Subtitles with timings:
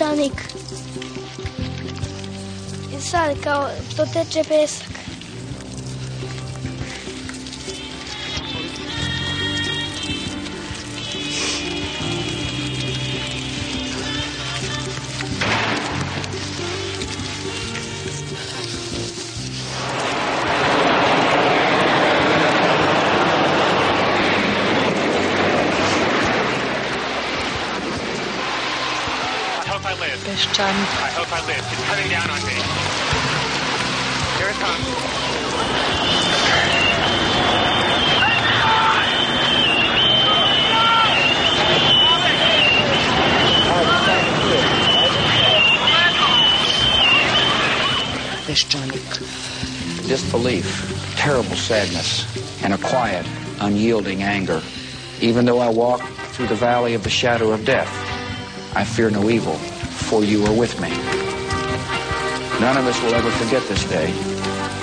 [0.00, 0.32] peščanik.
[2.96, 4.89] I sad kao to teče pesak.
[55.40, 56.02] Even though I walk
[56.32, 57.88] through the valley of the shadow of death,
[58.76, 60.90] I fear no evil, for you are with me.
[62.60, 64.10] None of us will ever forget this day,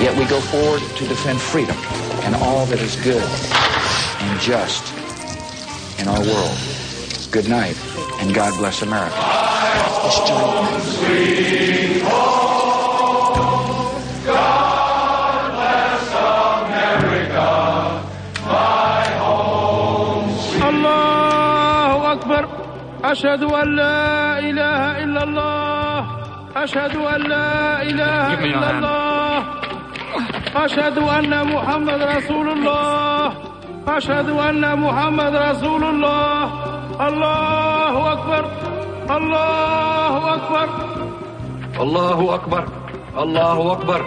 [0.03, 1.77] yet we go forward to defend freedom
[2.23, 4.91] and all that is good and just
[5.99, 6.57] in our world.
[7.29, 7.77] Good night,
[8.19, 9.13] and God bless America.
[23.07, 26.07] أشهد أن لا إله إلا الله.
[26.55, 28.71] أشهد أن لا إله إلا.
[28.71, 29.43] الله.
[30.55, 33.33] أشهد أن محمد رسول الله.
[33.87, 36.43] أشهد أن محمد رسول الله.
[37.07, 38.43] الله أكبر.
[39.17, 40.67] الله أكبر.
[41.81, 42.63] الله أكبر.
[43.17, 44.01] الله أكبر.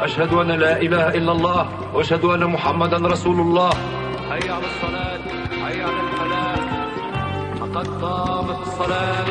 [0.00, 1.68] أشهد أن لا إله إلا الله.
[1.94, 4.01] وأشهد أن محمدا رسول الله.
[7.81, 9.25] فقد قامت الصلاة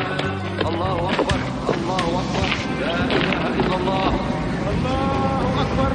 [0.69, 1.39] الله أكبر
[1.75, 2.47] الله أكبر
[2.81, 4.11] لا إله إلا الله
[4.71, 5.91] الله أكبر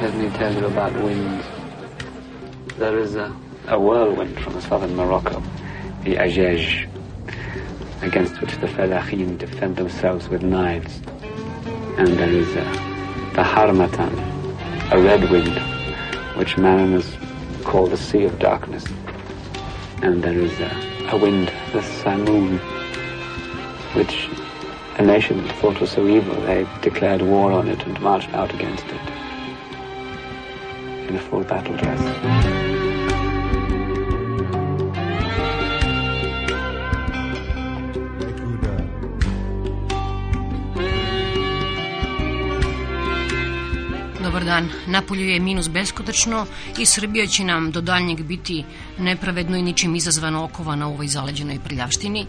[0.00, 1.44] Let me tell you about winds.
[2.78, 3.34] There is a,
[3.66, 5.42] a whirlwind from southern Morocco,
[6.04, 6.88] the Ajaj,
[8.02, 11.00] against which the Falahim defend themselves with knives.
[11.98, 12.62] And there is a,
[13.34, 14.31] the Harmatan,
[14.93, 15.57] a red wind,
[16.37, 17.17] which mariners
[17.63, 18.85] call the Sea of Darkness.
[20.03, 22.59] And there is a, a wind, the Samoon,
[23.95, 24.29] which
[24.99, 28.85] a nation thought was so evil, they declared war on it and marched out against
[28.85, 29.01] it
[31.09, 32.62] in a full battle dress.
[44.43, 44.69] Dobar dan.
[44.87, 46.45] Napolju je minus beskotačno
[46.77, 48.63] i Srbija će nam do daljnjeg biti
[48.99, 52.25] nepravedno i ničim izazvano okovana u ovoj zaleđenoj prljavštini.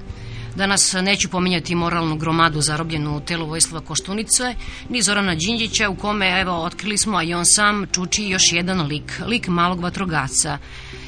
[0.57, 4.55] Danas neću pominjati moralnu gromadu zarobljenu u telu Vojislava Koštunice,
[4.89, 8.87] ni Zorana Đinđića u kome, evo, otkrili smo, a i on sam čuči još jedan
[8.87, 10.59] lik, lik malog vatrogaca.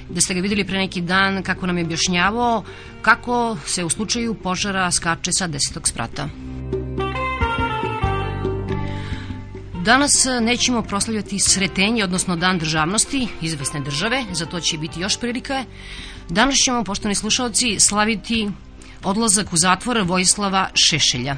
[0.09, 2.65] Da ste ga videli pre neki dan kako nam je objašnjavao
[3.03, 6.29] kako se u slučaju požara skače sa desetog sprata.
[9.87, 15.21] Danas e, nećemo proslavljati sretenje, odnosno dan državnosti izvesne države, za to će biti još
[15.21, 15.65] prilika.
[16.29, 18.51] Danas ćemo, poštovani slušalci, slaviti
[19.05, 21.37] odlazak u zatvor Vojislava Šešelja.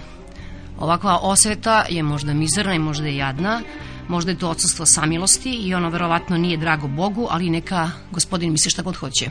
[0.78, 3.60] Ovakva osveta je možda mizerna i možda je jadna,
[4.08, 8.70] možda je to odsustvo samilosti i ono verovatno nije drago Bogu, ali neka gospodin misli
[8.70, 9.30] šta god hoće.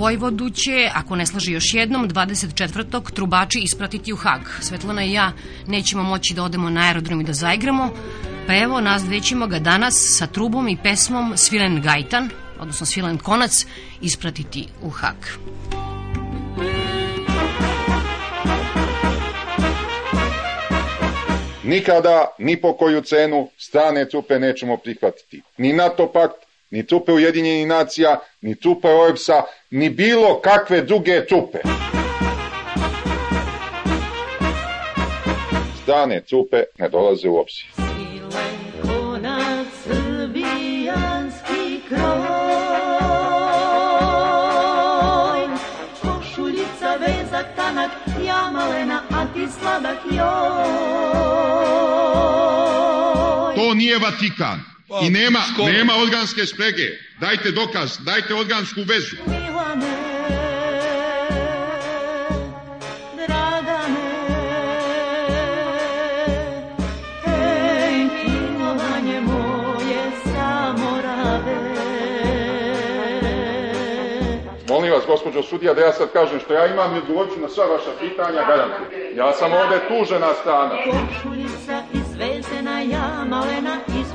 [0.00, 3.12] Vojvodu će, ako ne slaže još jednom, 24.
[3.14, 4.40] trubači ispratiti u Hag.
[4.60, 5.32] Svetlana i ja
[5.66, 7.90] nećemo moći da odemo na aerodrom i da zaigramo,
[8.46, 12.30] pa evo, nas dve ćemo ga danas sa trubom i pesmom Svilen Gajtan,
[12.60, 13.66] odnosno Svilen Konac,
[14.00, 15.16] ispratiti u Hag.
[21.64, 25.42] Nikada, ni po koju cenu, strane trupe nećemo prihvatiti.
[25.58, 31.58] Ni NATO pakt, ni trupe Ujedinjenih nacija, ni trupe OEPS-a, ni bilo kakve druge trupe.
[35.82, 37.66] Strane trupe ne dolaze u obzir.
[47.56, 47.90] Tanak,
[48.26, 50.70] ja malena, a ti sladak joj
[53.56, 54.60] To nije Vatikan.
[54.90, 55.72] Pa, I nema, skoro.
[55.72, 56.98] nema organske sprege.
[57.20, 59.16] Dajte dokaz, dajte organsku vezu.
[74.68, 77.64] Molim vas, gospođo sudija, da ja sad kažem što ja imam i odgovorit na sva
[77.64, 79.16] vaša pitanja, garantujem.
[79.16, 80.74] Ja sam ovde tužena strana.
[80.84, 84.09] Košuljica izvezena ja, malena iz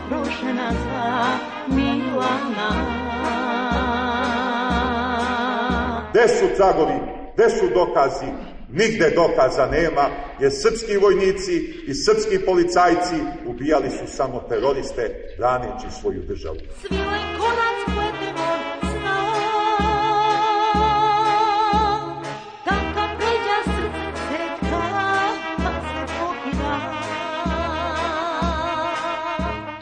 [6.11, 6.99] Gde su tragovi?
[7.33, 8.25] Gde su dokazi?
[8.69, 10.09] Nigde dokaza nema,
[10.39, 11.55] jer srpski vojnici
[11.87, 13.15] i srpski policajci
[13.45, 16.57] ubijali su samo teroriste, braneći svoju državu.
[16.81, 18.05] Svile konac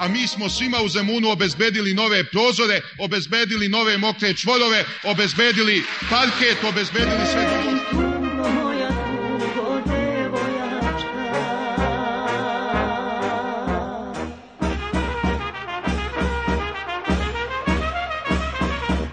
[0.03, 6.63] A mi smo svima u Zemunu obezbedili nove prozore, obezbedili nove mokre čvorove, obezbedili parket,
[6.69, 7.73] obezbedili sve drugo.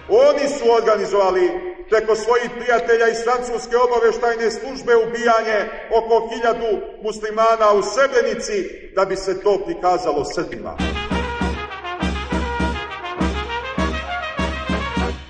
[0.09, 5.59] Oni su organizovali preko svojih prijatelja iz francuske obaveštajne službe ubijanje
[5.99, 6.73] oko hiljadu
[7.03, 8.59] muslimana u Srebrenici
[8.97, 10.73] da bi se to prikazalo Srbima.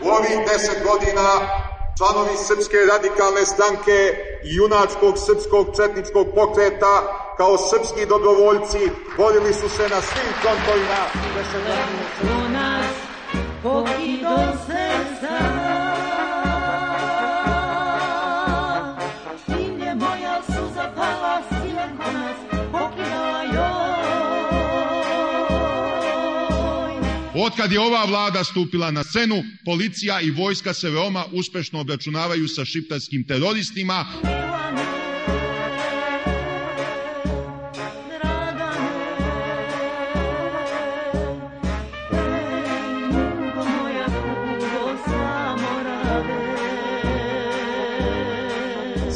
[0.04, 1.26] U ovih deset godina
[1.98, 3.98] članovi Srpske radikalne stranke
[4.44, 6.94] i junačkog srpskog četničkog pokreta
[7.36, 8.82] kao srpski dobrovoljci
[9.16, 11.00] borili su se na svim frontovima
[11.34, 12.04] da se branimo
[12.36, 12.94] U nas
[13.62, 14.36] pokido
[14.66, 15.00] srca.
[15.20, 15.79] Sin
[27.50, 32.64] Otkad je ova vlada stupila na scenu, policija i vojska se veoma uspešno obračunavaju sa
[32.64, 34.04] šiptarskim teroristima.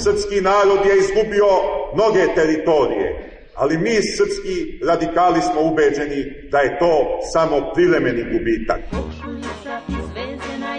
[0.02, 1.50] Srpski narod je izgubio
[1.94, 8.80] mnoge teritorije, ali mi srpski radikali smo ubeđeni da je to samo privremeni gubitak.
[8.90, 10.76] Košuljica izvezena.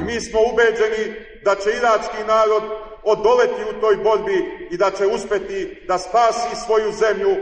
[0.00, 1.14] I mi smo ubeđeni
[1.44, 2.62] da će irački narod
[3.02, 7.36] odoleti u toj borbi i da će uspeti da spasi svoju zemlju.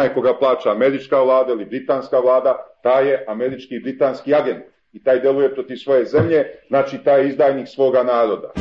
[0.00, 5.02] Onaj koga plaća američka vlada ili britanska vlada, taj je američki i britanski agent i
[5.04, 8.52] taj deluje protiv svoje zemlje, znači taj je izdajnik svoga naroda.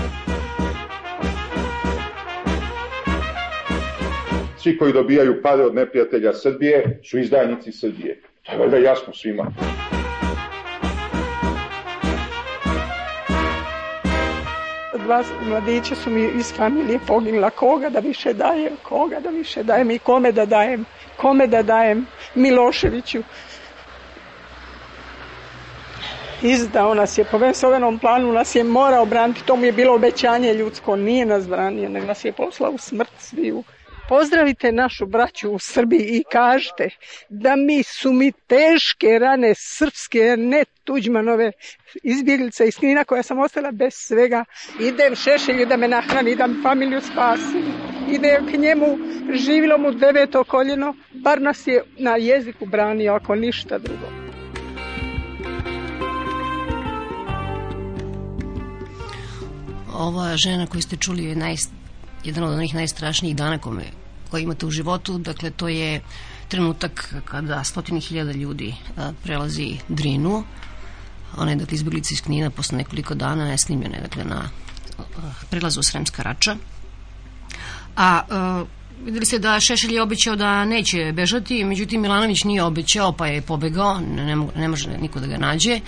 [4.58, 8.22] Svi koji dobijaju pare od neprijatelja Srbije su izdajnici Srbije.
[8.44, 9.46] To je valjda jasno svima.
[15.10, 17.50] Dva mladića su mi iz familije poginula.
[17.50, 18.78] Koga da više dajem?
[18.84, 19.92] Koga da više dajem?
[19.92, 20.86] I kome da dajem?
[21.18, 22.06] Kome da dajem?
[22.36, 23.24] Miloševiću.
[26.42, 30.54] Izdao nas je, po vensovenom planu nas je morao braniti, to mu je bilo obećanje
[30.54, 33.64] ljudsko, nije nas branio, nego nas je poslao u smrt sviju.
[34.10, 36.90] Pozdravite našu braću u Srbiji i kažite
[37.30, 41.52] da mi su mi teške rane srpske, ne Tuđmanove
[42.04, 44.46] izbjeglice iz Knina koja sam ostala bez svega.
[44.80, 47.62] Idem Šešelju da me nahrani, da mi familiju spasi.
[48.12, 48.98] Idem k njemu,
[49.34, 54.06] živilo mu deveto koljeno, bar nas je na jeziku branio, ako ništa drugo.
[59.94, 61.56] Ova žena koju ste čuli je naj,
[62.24, 63.99] jedan od onih najstrašnijih dana kome,
[64.32, 65.18] koje imate u životu.
[65.18, 66.02] Dakle, to je
[66.48, 70.44] trenutak kada stotini hiljada ljudi a, prelazi Drinu.
[71.38, 74.50] Ona je, dakle, izbjeglica iz Knina posle nekoliko dana je snimljena je, dakle, na
[74.98, 75.04] a,
[75.50, 76.56] prelazu Sremska rača.
[77.96, 78.66] A, a
[79.06, 83.42] videli ste da Šešelj je obećao da neće bežati, međutim Milanović nije obećao pa je
[83.42, 85.80] pobegao, ne, ne može niko da ga nađe.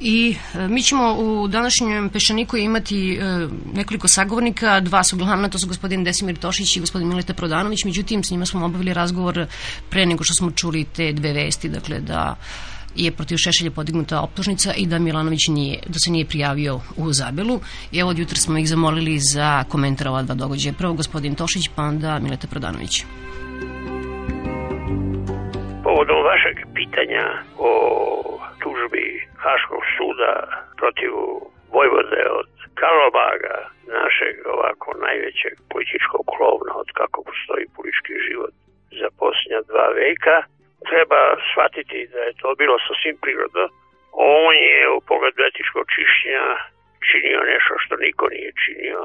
[0.00, 5.58] I e, mi ćemo u današnjem Pešaniku imati e, nekoliko sagovornika, dva su glavna, to
[5.58, 9.46] su gospodin Desimir Tošić i gospodin Mileta Prodanović, međutim s njima smo obavili razgovor
[9.90, 12.36] pre nego što smo čuli te dve vesti, dakle da
[12.96, 17.60] je protiv Šešelja podignuta optužnica i da Milanović nije, da se nije prijavio u Zabelu.
[17.92, 20.74] I evo od jutra smo ih zamolili za komentar ova dva događaja.
[20.78, 23.04] Prvo gospodin Tošić, pa onda Mileta Prodanović.
[25.84, 27.24] Povodom vašeg pitanja
[27.58, 27.70] o
[28.62, 29.06] tužbi
[29.44, 29.79] Haškog
[30.20, 30.34] suda
[30.76, 31.10] protiv
[31.72, 32.50] Vojvode od
[32.80, 33.56] Karlobaga
[33.98, 38.54] našeg ovako najvećeg političkog klovna od kako postoji politički život
[39.00, 40.36] za posljednja dva veka,
[40.90, 43.64] treba shvatiti da je to bilo sasvim prirodno.
[44.40, 46.46] On je u pogledu etičkog čišćenja
[47.08, 49.00] činio nešto što niko nije činio,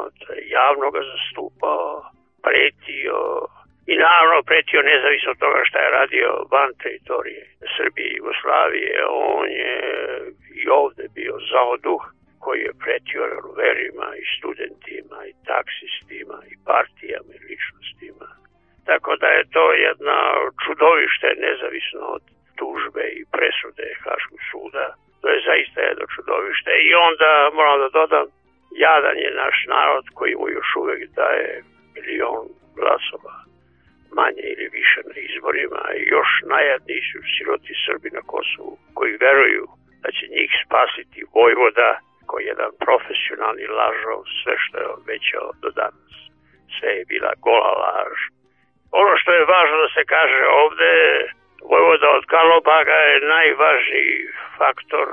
[0.58, 1.88] javno ga zastupao,
[2.46, 3.22] pretio
[3.92, 7.44] i naravno pretio nezavisno od toga šta je radio van teritorije
[7.76, 8.96] Srbije i Jugoslavije.
[9.10, 9.76] On je
[10.66, 12.04] i ovde bio zaoduh
[12.44, 18.28] koji je pretio revolverima i studentima i taksistima i partijama i ličnostima.
[18.90, 20.20] Tako da je to jedna
[20.64, 22.24] čudovište nezavisno od
[22.60, 24.86] tužbe i presude Haškog suda.
[25.22, 28.28] To je zaista jedno čudovište i onda moram da dodam
[28.88, 31.64] jadan je naš narod koji mu još uvek daje
[31.96, 32.46] milion
[32.78, 33.36] glasova
[34.20, 39.66] manje ili više na izborima i još najjadniji su siroti Srbi na Kosovu koji veruju
[40.06, 41.92] da će njih spasiti Vojvoda
[42.30, 46.14] koji je jedan profesionalni lažov sve što je obećao do danas.
[46.76, 48.18] Sve je bila gola laž.
[49.02, 50.94] Ono što je važno da se kaže ovde,
[51.72, 54.16] Vojvoda od Kalobaga je najvažniji
[54.58, 55.08] faktor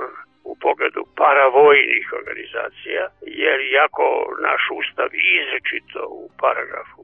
[0.51, 3.03] u pogledu paravojnih organizacija,
[3.43, 4.05] jer jako
[4.47, 7.01] naš ustav izrečito u paragrafu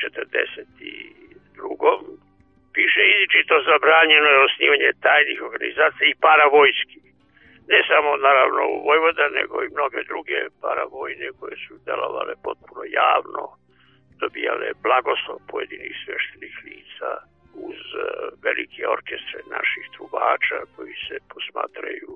[0.00, 1.92] 42.
[2.74, 7.11] piše izrečito zabranjeno je osnivanje tajnih organizacija i paravojskih
[7.68, 13.44] ne samo naravno u Vojvoda, nego i mnoge druge paravojne koje su delovale potpuno javno,
[14.22, 17.10] dobijale blagoslov pojedinih sveštenih lica
[17.68, 18.04] uz e,
[18.46, 22.10] velike orkestre naših trubača koji se posmatraju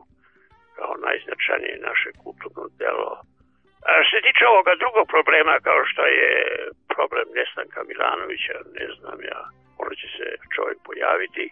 [0.76, 3.12] kao najznačajnije naše kulturno delo.
[3.88, 6.32] A što se tiče ovoga drugog problema kao što je
[6.94, 9.40] problem nestanka Milanovića, ne znam ja,
[9.82, 11.44] ono će se čovjek pojaviti.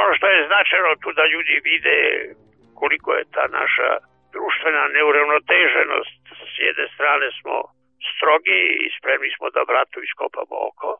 [0.00, 1.98] Ono što je značajno tu da ljudi vide
[2.80, 3.90] koliko je ta naša
[4.34, 6.22] društvena neuravnoteženost.
[6.52, 7.56] S jedne strane smo
[8.12, 10.90] strogi i spremni smo da bratu iskopamo oko,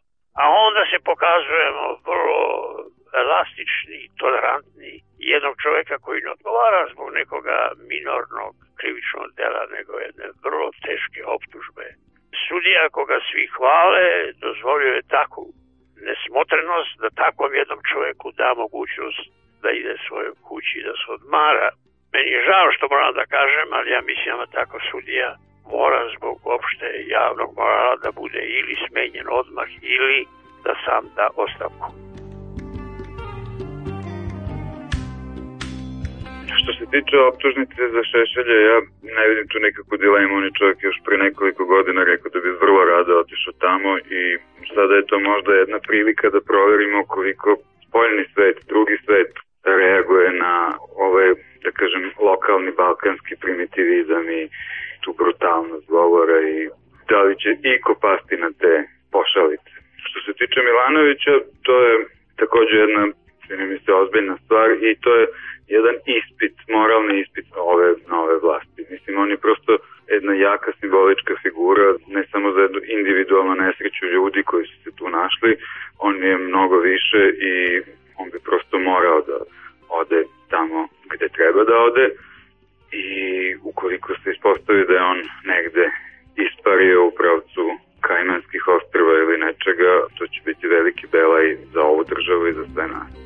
[0.40, 2.40] a onda se pokazujemo vrlo
[3.22, 4.92] elastični, tolerantni
[5.32, 7.58] jednog čoveka koji ne odgovara zbog nekoga
[7.92, 11.86] minornog krivičnog dela, nego jedne vrlo teške optužbe.
[12.44, 14.06] Sudija koga svi hvale
[14.44, 15.46] dozvolio je takvu
[16.06, 19.24] nesmotrenost da takvom jednom čoveku da mogućnost
[19.66, 21.68] da ide svojoj kući da se odmara.
[22.12, 25.30] Meni je žao što moram da kažem, ali ja mislim da tako sudija
[25.74, 30.20] mora zbog opšte javnog morala da bude ili smenjen odmah ili
[30.64, 31.88] da sam da ostavku.
[36.60, 38.78] Što se tiče optužnice za Šešelja, ja
[39.16, 42.60] ne vidim tu nekakvu dilemu, on je čovjek još pre nekoliko godina rekao da bi
[42.62, 44.22] vrlo rado otišao tamo i
[44.74, 47.48] sada je to možda jedna prilika da proverimo koliko
[47.86, 49.32] spoljni svet, drugi svet
[49.70, 54.48] reaguje na ove, da kažem, lokalni balkanski primitivizam i
[55.00, 56.68] tu brutalnost govora i
[57.08, 58.72] da li će iko pasti na te
[59.12, 59.74] pošalice.
[60.06, 61.32] Što se tiče Milanovića,
[61.62, 62.06] to je
[62.36, 63.02] takođe jedna,
[63.46, 65.26] čini mi se, ozbiljna stvar i to je
[65.68, 68.80] jedan ispit, moralni ispit ove nove vlasti.
[68.90, 74.42] Mislim, on je prosto jedna jaka simbolička figura, ne samo za jednu individualnu nesreću ljudi
[74.42, 75.56] koji su se tu našli,
[75.98, 77.82] on je mnogo više i
[78.18, 79.38] on bi prosto morao da
[79.88, 82.06] ode tamo gde treba da ode
[82.92, 83.06] i
[83.62, 85.84] ukoliko se ispostavi da je on negde
[86.36, 87.64] ispario u pravcu
[88.00, 92.88] Kajmanskih ostrava ili nečega, to će biti veliki belaj za ovu državu i za sve
[92.88, 93.25] nas.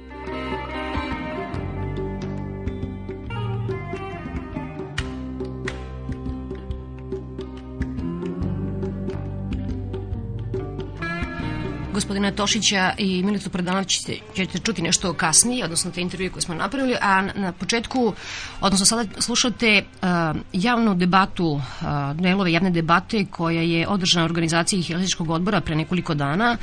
[12.01, 14.01] Gospodina Tošića i Milicu Predanović
[14.35, 18.13] ćete čuti nešto kasnije, odnosno te intervjue koje smo napravili, a na početku,
[18.61, 20.09] odnosno sada slušate uh,
[20.53, 21.63] javnu debatu, uh,
[22.15, 26.57] delove javne debate koja je održana u organizaciji Helsinškog odbora pre nekoliko dana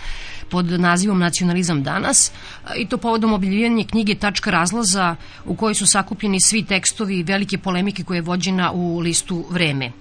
[0.49, 2.31] pod nazivom Nacionalizam danas
[2.63, 5.15] uh, i to povodom objavljivanja knjige Tačka razlaza
[5.45, 9.91] u kojoj su sakupljeni svi tekstovi velike polemike koje je vođena u listu Vreme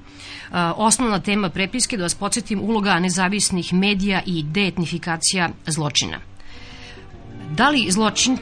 [0.76, 6.21] osnovna tema prepiske, da vas podsjetim, uloga nezavisnih medija i deetnifikacija zločina.
[7.50, 8.38] Da li, zločin,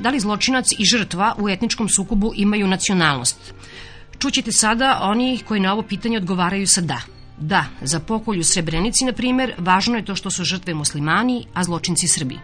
[0.00, 3.54] da li zločinac i žrtva u etničkom sukobu imaju nacionalnost?
[4.18, 7.00] Čućete sada oni koji na ovo pitanje odgovaraju sa da.
[7.38, 12.08] Da, za pokolju Srebrenici, na primer, važno je to što su žrtve muslimani, a zločinci
[12.08, 12.38] Srbi.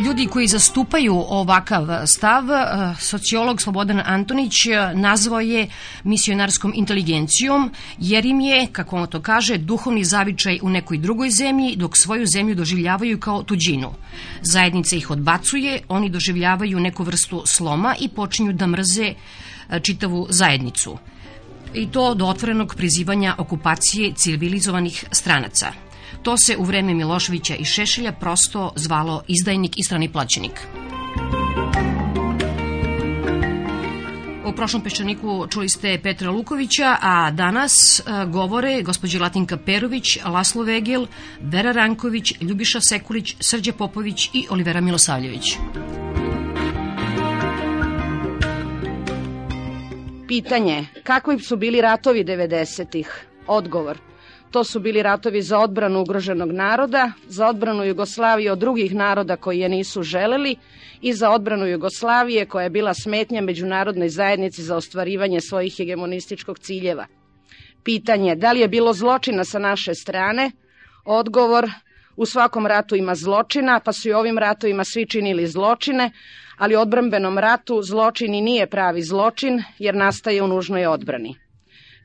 [0.00, 5.68] Ljudi koji zastupaju ovakav stav, eh, sociolog Slobodan Antonić eh, nazvao je
[6.04, 11.76] misionarskom inteligencijom, jer im je, kako on to kaže, duhovni zavičaj u nekoj drugoj zemlji,
[11.76, 13.92] dok svoju zemlju doživljavaju kao tuđinu.
[14.42, 19.14] Zajednica ih odbacuje, oni doživljavaju neku vrstu sloma i počinju da mrze
[19.82, 20.98] čitavu zajednicu.
[21.74, 25.89] I to do otvorenog prizivanja okupacije civilizovanih stranaca.
[26.22, 30.60] To se u vreme Miloševića i Šešelja prosto zvalo izdajnik i strani plaćenik.
[34.46, 37.72] U prošlom peščaniku čuli ste Petra Lukovića, a danas
[38.06, 41.06] a, govore gospođe Latinka Perović, Laslo Vegel,
[41.40, 45.56] Vera Ranković, Ljubiša Sekulić, Srđe Popović i Olivera Milosavljević.
[50.28, 53.26] Pitanje, kakvi su bili ratovi 90-ih?
[53.46, 54.09] Odgovor,
[54.50, 59.58] to su bili ratovi za odbranu ugroženog naroda, za odbranu Jugoslavije od drugih naroda koji
[59.58, 60.56] je nisu želeli
[61.00, 67.06] i za odbranu Jugoslavije koja je bila smetnja međunarodnoj zajednici za ostvarivanje svojih hegemonističkog ciljeva.
[67.84, 70.50] Pitanje, da li je bilo zločina sa naše strane?
[71.04, 71.70] Odgovor,
[72.16, 76.10] u svakom ratu ima zločina, pa su i ovim ratovima svi činili zločine,
[76.58, 76.78] ali u
[77.38, 81.49] ratu zločin i nije pravi zločin, jer nastaje u nužnoj odbrani.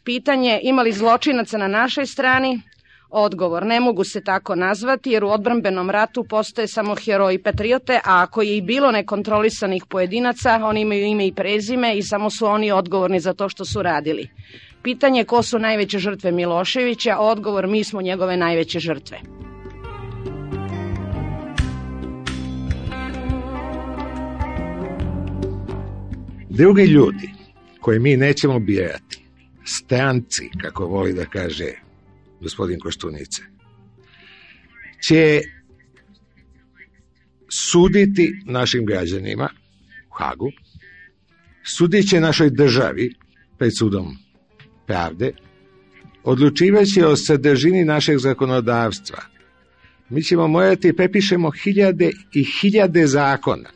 [0.05, 2.61] Pitanje, ima li zločinaca na našoj strani?
[3.09, 8.21] Odgovor, ne mogu se tako nazvati jer u odbrambenom ratu postoje samo heroji patriote, a
[8.21, 12.71] ako je i bilo nekontrolisanih pojedinaca, oni imaju ime i prezime i samo su oni
[12.71, 14.27] odgovorni za to što su radili.
[14.83, 19.17] Pitanje ko su najveće žrtve Miloševića, odgovor mi smo njegove najveće žrtve.
[26.49, 27.29] Drugi ljudi
[27.81, 29.24] koje mi nećemo birati,
[29.65, 31.71] stranci, kako voli da kaže
[32.41, 33.41] gospodin Koštunice,
[35.07, 35.41] će
[37.49, 39.49] suditi našim građanima
[40.09, 40.51] u Hagu,
[41.63, 43.13] sudit će našoj državi
[43.57, 44.17] pred sudom
[44.87, 45.31] pravde,
[46.23, 49.17] odlučivaće o sadržini našeg zakonodavstva.
[50.09, 53.69] Mi ćemo morati prepišemo hiljade i hiljade zakona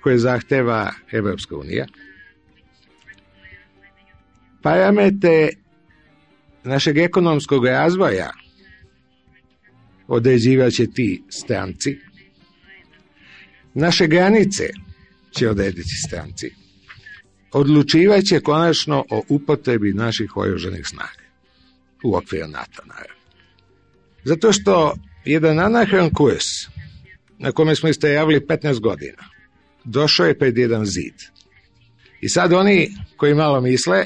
[0.00, 1.86] koje zahteva Evropska unija.
[4.62, 5.48] Parametre
[6.64, 8.30] našeg ekonomskog razvoja
[10.06, 11.98] određivaće ti stranci.
[13.74, 14.68] Naše granice
[15.38, 16.50] će odrediti stranci.
[17.52, 21.22] Odlučivaće konačno o upotrebi naših oruženih snaga
[22.04, 23.22] u okviru NATO, naravno.
[24.24, 24.94] Zato što
[25.24, 26.44] jedan anahran kurs
[27.38, 29.22] na kome smo istajavili 15 godina
[29.84, 31.14] došao je pred jedan zid.
[32.20, 34.04] I sad oni koji malo misle,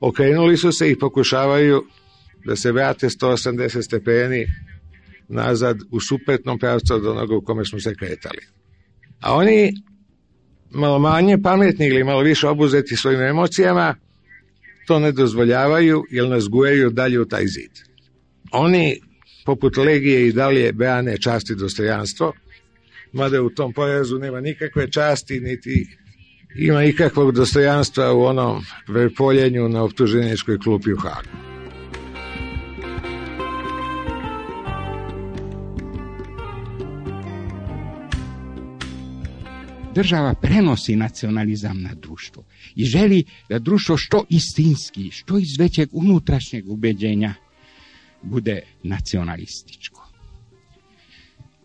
[0.00, 1.84] okrenuli su se i pokušavaju
[2.44, 4.46] da se vrate 180 stepeni
[5.28, 8.40] nazad u suprotnom pravcu od onoga u kome smo se kretali.
[9.20, 9.72] A oni
[10.70, 13.94] malo manje pametni ili malo više obuzeti svojim emocijama
[14.86, 17.70] to ne dozvoljavaju jer nas gujaju dalje u taj zid.
[18.52, 19.00] Oni
[19.44, 22.32] poput legije i dalje brane čast i dostojanstvo,
[23.12, 25.86] mada u tom porazu nema nikakve časti, niti
[26.54, 31.50] ima ikakvog dostojanstva u onom verpoljenju na optuženičkoj klupi u Hagu.
[39.94, 46.68] Država prenosi nacionalizam na društvo i želi da društvo što istinski, što iz većeg unutrašnjeg
[46.68, 47.34] ubeđenja
[48.22, 50.08] bude nacionalističko.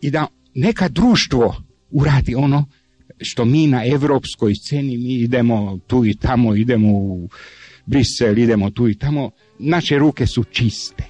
[0.00, 1.56] I da neka društvo
[1.90, 2.66] uradi ono
[3.20, 7.28] što mi na evropskoj sceni, mi idemo tu i tamo, idemo u
[7.86, 11.04] Brisel, idemo tu i tamo, naše ruke su čiste.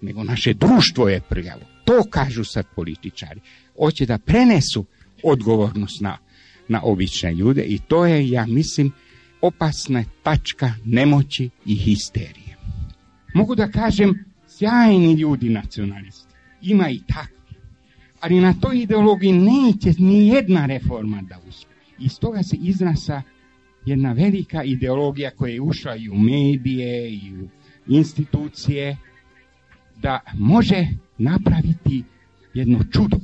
[0.00, 1.60] Nego naše društvo je prljavo.
[1.84, 3.40] To kažu sad političari.
[3.78, 4.84] Hoće da prenesu
[5.22, 6.18] odgovornost na,
[6.68, 8.92] na obične ljude i to je, ja mislim,
[9.40, 12.56] opasna tačka nemoći i histerije.
[13.34, 16.34] Mogu da kažem, sjajni ljudi nacionalisti.
[16.62, 17.34] Ima i takvi.
[18.24, 21.76] Ali na toj ideologiji neće ni jedna reforma da uspije.
[21.98, 23.22] Iz toga se izrasa
[23.86, 27.48] jedna velika ideologija koja je ušla i u medije i u
[27.86, 28.96] institucije
[29.96, 30.86] da može
[31.18, 32.02] napraviti
[32.54, 33.16] jedno čudo.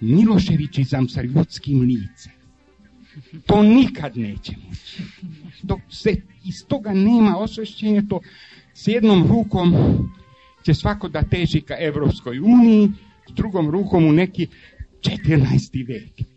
[0.00, 2.32] Miloševićizam sa ljudskim licem.
[3.46, 5.02] To nikad neće moći.
[5.62, 8.20] Dok se iz toga nema osvešćenja, to
[8.74, 9.74] s jednom rukom
[10.64, 12.90] će svako da teži ka Evropskoj uniji,
[13.36, 14.46] drugom rukom u neki
[15.00, 15.86] 14.
[15.88, 16.28] vek.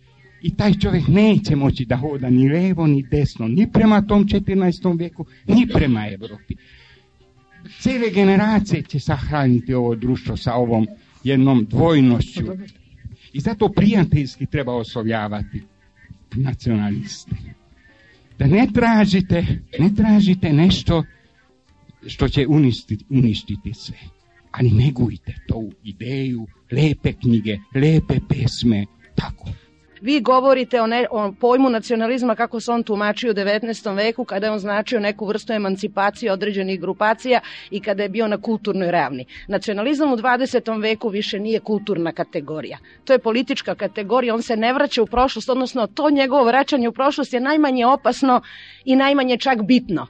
[0.42, 5.00] I taj čovjek neće moći da hoda ni levo, ni desno, ni prema tom 14.
[5.00, 6.56] veku, ni prema Evropi.
[7.80, 10.88] Cele generacije će sahraniti ovo društvo sa ovom
[11.24, 12.44] jednom dvojnošću.
[13.34, 15.62] I zato prijateljski treba oslovljavati
[16.36, 17.36] nacionaliste.
[18.40, 19.46] Da ne tražite,
[19.80, 21.04] ne tražite nešto
[22.08, 23.98] što će uništiti, uništiti sve.
[24.52, 28.86] Ali negujte tu ideju, lepe knjige, lepe pesme,
[29.16, 29.46] tako.
[30.02, 33.96] Vi govorite o, ne, o pojmu nacionalizma kako se on tumači u 19.
[33.96, 37.40] veku, kada je on značio neku vrstu emancipacije određenih grupacija
[37.72, 39.26] i kada je bio na kulturnoj ravni.
[39.48, 40.82] Nacionalizam u 20.
[40.82, 42.78] veku više nije kulturna kategorija.
[43.06, 46.92] To je politička kategorija, on se ne vraća u prošlost, odnosno to njegovo vraćanje u
[46.92, 48.42] prošlost je najmanje opasno
[48.86, 50.08] i najmanje čak bitno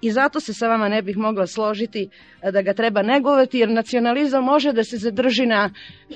[0.00, 2.08] i zato se sa vama ne bih mogla složiti
[2.42, 5.70] e, da ga treba negovati, jer nacionalizam može da se zadrži na,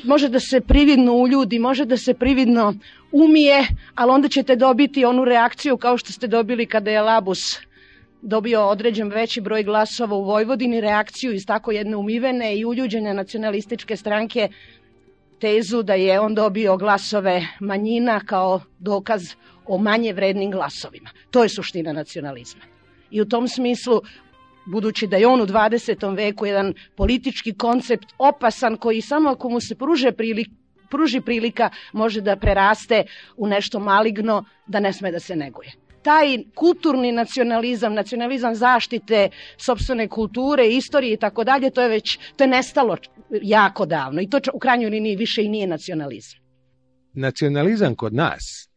[0.05, 2.75] može da se prividno uljudi, može da se prividno
[3.12, 7.61] umije, ali onda ćete dobiti onu reakciju kao što ste dobili kada je Labus
[8.23, 13.97] dobio određen veći broj glasova u Vojvodini, reakciju iz tako jedne umivene i uljuđene nacionalističke
[13.97, 14.49] stranke
[15.40, 19.23] tezu da je on dobio glasove manjina kao dokaz
[19.66, 21.11] o manje vrednim glasovima.
[21.31, 22.80] To je suština nacionalizma
[23.11, 24.03] i u tom smislu
[24.66, 26.16] budući da je on u 20.
[26.16, 30.49] veku jedan politički koncept opasan koji samo ako mu se pruže prilik,
[30.90, 33.05] pruži prilika može da preraste
[33.37, 35.73] u nešto maligno da ne sme da se neguje.
[36.03, 42.44] Taj kulturni nacionalizam, nacionalizam zaštite sobstvene kulture, istorije i tako dalje, to je već to
[42.44, 42.96] je nestalo
[43.42, 46.40] jako davno i to u krajnjoj liniji više i nije nacionalizam.
[47.12, 48.68] Nacionalizam kod nas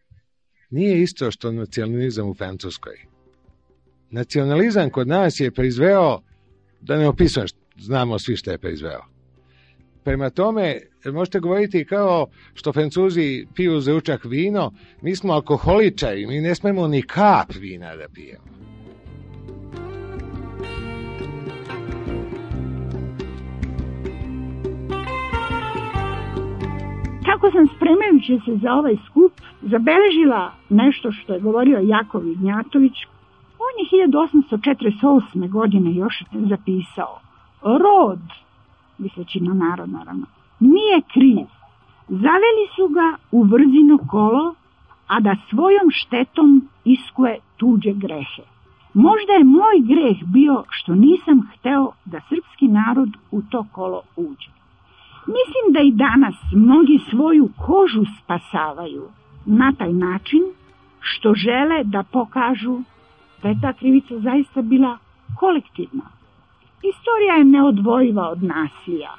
[0.70, 3.13] nije isto što nacionalizam u Francuskoj
[4.14, 6.20] Nacionalizam kod nas je proizveo,
[6.82, 7.48] da ne opisujem,
[7.78, 9.02] znamo svi što je proizveo.
[10.04, 14.72] Prema tome, možete govoriti kao što Francuzi piju za učak vino,
[15.02, 18.44] mi smo alkoholičari, mi ne smemo ni kap vina da pijemo.
[27.26, 32.94] Kako sam spremajući se za ovaj skup zabeležila nešto što je govorio Jakov Ignjatović,
[33.74, 35.50] On je 1848.
[35.50, 37.20] godine još zapisao
[37.62, 38.20] Rod,
[38.98, 40.26] misleći na narod naravno,
[40.60, 41.46] nije kriv.
[42.08, 44.56] Zaveli su ga u vrzino kolo,
[45.08, 48.44] a da svojom štetom iskuje tuđe grehe.
[48.94, 54.50] Možda je moj greh bio što nisam hteo da srpski narod u to kolo uđe.
[55.28, 59.04] Mislim da i danas mnogi svoju kožu spasavaju
[59.46, 60.42] na taj način
[61.00, 62.80] što žele da pokažu
[63.44, 64.98] da je ta krivica zaista bila
[65.40, 66.04] kolektivna.
[66.92, 69.12] Istorija je neodvojiva od nasilja,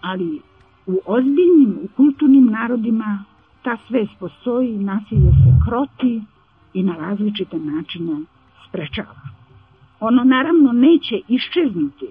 [0.00, 0.40] ali
[0.86, 3.24] u ozbiljnim, u kulturnim narodima
[3.62, 6.22] ta svest postoji, nasilje se kroti
[6.74, 8.20] i na različite načine
[8.68, 9.14] sprečava.
[10.00, 12.06] Ono naravno neće iščeznuti,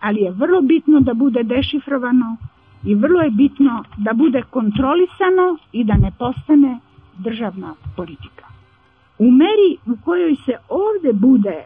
[0.00, 2.36] ali je vrlo bitno da bude dešifrovano
[2.84, 6.78] i vrlo je bitno da bude kontrolisano i da ne postane
[7.18, 8.47] državna politika.
[9.18, 11.64] U meri u kojoj se ovde bude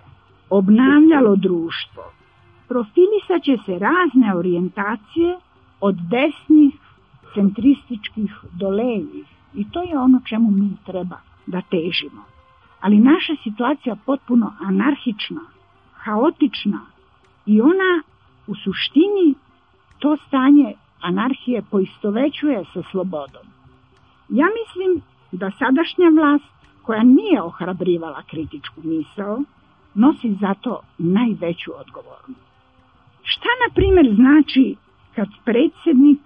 [0.51, 2.03] obnavljalo društvo,
[2.69, 5.39] profilisat će se razne orijentacije
[5.81, 6.75] od desnih,
[7.35, 12.23] centrističkih do levih i to je ono čemu mi treba da težimo.
[12.81, 15.41] Ali naša situacija potpuno anarhična,
[15.95, 16.81] haotična
[17.47, 18.03] i ona
[18.47, 19.35] u suštini
[19.99, 23.47] to stanje anarhije poistovećuje sa slobodom.
[24.29, 29.43] Ja mislim da sadašnja vlast koja nije ohrabrivala kritičku misao,
[29.95, 32.53] nosi zato najveću odgovornost.
[33.23, 34.77] Šta, na primjer, znači
[35.15, 36.21] kad predsjednik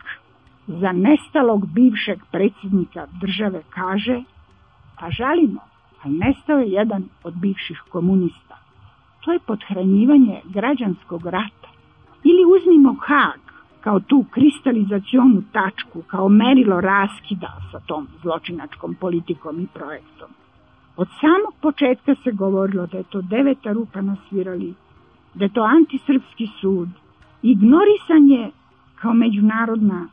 [0.67, 4.23] za nestalog bivšeg predsjednika države kaže
[5.01, 5.61] pa žalimo,
[6.03, 8.59] a nestao je jedan od bivših komunista.
[9.21, 11.69] To je podhranjivanje građanskog rata.
[12.25, 13.41] Ili uzmimo Hag
[13.81, 20.29] kao tu kristalizacionu tačku, kao merilo raskida sa tom zločinačkom politikom i projektom.
[20.97, 24.75] Od samog početka se govorilo da je to deveta rupa na svirali,
[25.35, 26.89] da je to antisrpski sud,
[27.43, 28.51] ignorisanje
[28.95, 30.09] kao međunarodna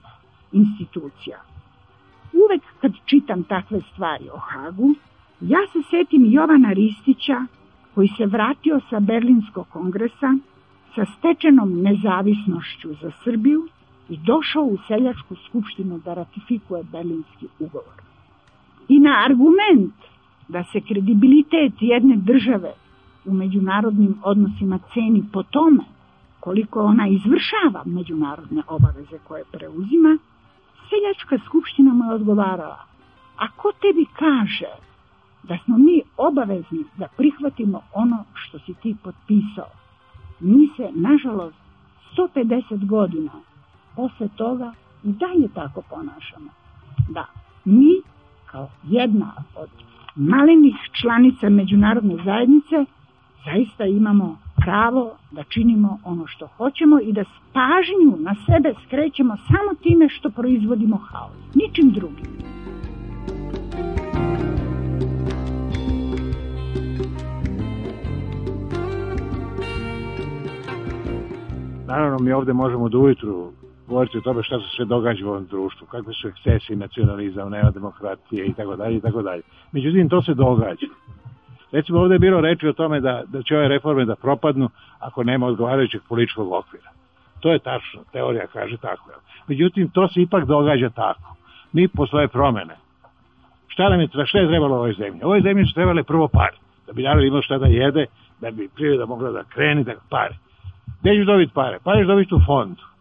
[0.51, 1.37] institucija.
[2.33, 4.95] Uvek kad čitam takve stvari o Hagu,
[5.41, 7.45] ja se setim Jovana Ristića
[7.95, 10.37] koji se vratio sa Berlinskog kongresa
[10.95, 13.67] sa stečenom nezavisnošću za Srbiju
[14.09, 18.01] i došao u Seljačku skupštinu da ratifikuje Berlinski ugovor.
[18.89, 19.93] I na argument
[20.47, 22.73] da se kredibilitet jedne države
[23.25, 25.83] u međunarodnim odnosima ceni po tome
[26.39, 30.17] koliko ona izvršava međunarodne obaveze koje preuzima,
[30.89, 32.85] Seljačka skupština mu je odgovarala,
[33.37, 34.71] a ko tebi kaže
[35.43, 39.71] da smo mi obavezni da prihvatimo ono što si ti potpisao?
[40.39, 41.57] Mi se, nažalost,
[42.17, 43.31] 150 godina
[43.95, 46.51] posle toga i dalje tako ponašamo.
[47.09, 47.25] Da,
[47.65, 48.01] mi
[48.45, 49.69] kao jedna od
[50.15, 52.75] malenih članica međunarodne zajednice
[53.45, 57.23] zaista imamo pravo da činimo ono što hoćemo i da
[57.53, 62.53] pažnju na sebe skrećemo samo time što proizvodimo haos, ničim drugim.
[71.87, 73.51] Naravno, mi ovde možemo do ujutru
[73.93, 78.45] govoriti o tome šta se sve događa u ovom društvu, kakve su ekscesi, nacionalizam, neodemokratije
[78.45, 79.41] i tako dalje i tako dalje.
[79.71, 80.87] Međutim, to se događa.
[81.71, 85.23] Recimo, ovde je bilo reči o tome da, da će ove reforme da propadnu ako
[85.23, 86.89] nema odgovarajućeg političkog okvira.
[87.39, 89.09] To je tačno, teorija kaže tako.
[89.47, 91.35] Međutim, to se ipak događa tako.
[91.73, 92.75] Mi po svoje promene.
[93.67, 95.23] Šta nam je, šta je trebalo ovoj zemlji?
[95.23, 96.57] Ovoj zemlji su trebale prvo pare.
[96.87, 98.05] Da bi narod imao šta da jede,
[98.41, 100.35] da bi privreda mogla da kreni, da pare.
[101.01, 101.79] Gde ćeš dobiti pare?
[101.83, 102.92] Pare ćeš dobiti u fondu.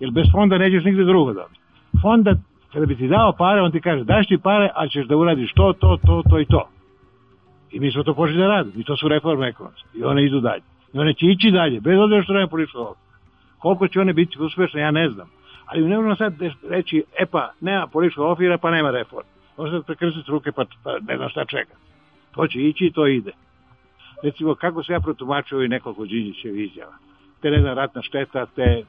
[0.00, 1.60] Jer bez fonda nećeš nigde drugo dobiti.
[2.02, 2.34] Fonda,
[2.72, 5.52] kada bi ti dao pare, on ti kaže daš ti pare, a ćeš da uradiš
[5.52, 6.68] to, to, to, to i to.
[7.70, 8.74] I mi smo to počeli da radimo.
[8.80, 9.88] I to su reforme ekonomske.
[9.94, 10.62] I one idu dalje.
[10.92, 13.18] I one će ići dalje, bez obzira što nema političkog okvira.
[13.58, 15.28] Koliko će one biti uspešne, ja ne znam.
[15.66, 16.34] Ali ne možemo sad
[16.70, 19.30] reći, e pa, nema političkog okvira, pa nema reforme.
[19.56, 21.74] Možete prekrsiti ruke, pa, pa ne znam šta čeka.
[22.34, 23.32] To će ići i to ide.
[24.22, 26.92] Recimo, kako se ja protumačio i nekoliko Đinjićev izjava.
[27.40, 28.82] Te, ne znam, ratna šteta, te,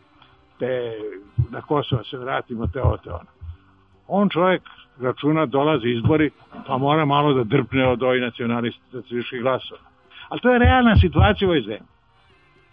[0.59, 0.93] te
[1.51, 3.29] na Kosovo se vratimo, te ovo, te ono.
[4.07, 4.61] On čovjek
[5.01, 6.31] računa, dolazi izbori,
[6.67, 9.81] pa mora malo da drpne od ovih nacionalističkih glasova.
[10.29, 11.87] Ali to je realna situacija u ovoj zemlji.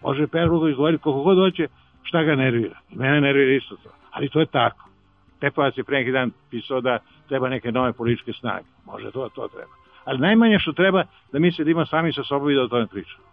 [0.01, 1.67] Može Per Lugović govoriti koliko god hoće,
[2.03, 2.79] šta ga nervira.
[2.89, 3.89] I mene nervira isto to.
[4.11, 4.89] Ali to je tako.
[5.39, 8.65] Pepovac je pre neki dan pisao da treba neke nove političke snage.
[8.85, 9.71] Može to, to treba.
[10.05, 13.23] Ali najmanje što treba da mi sedimo sami sa sobom i da o tome pričamo.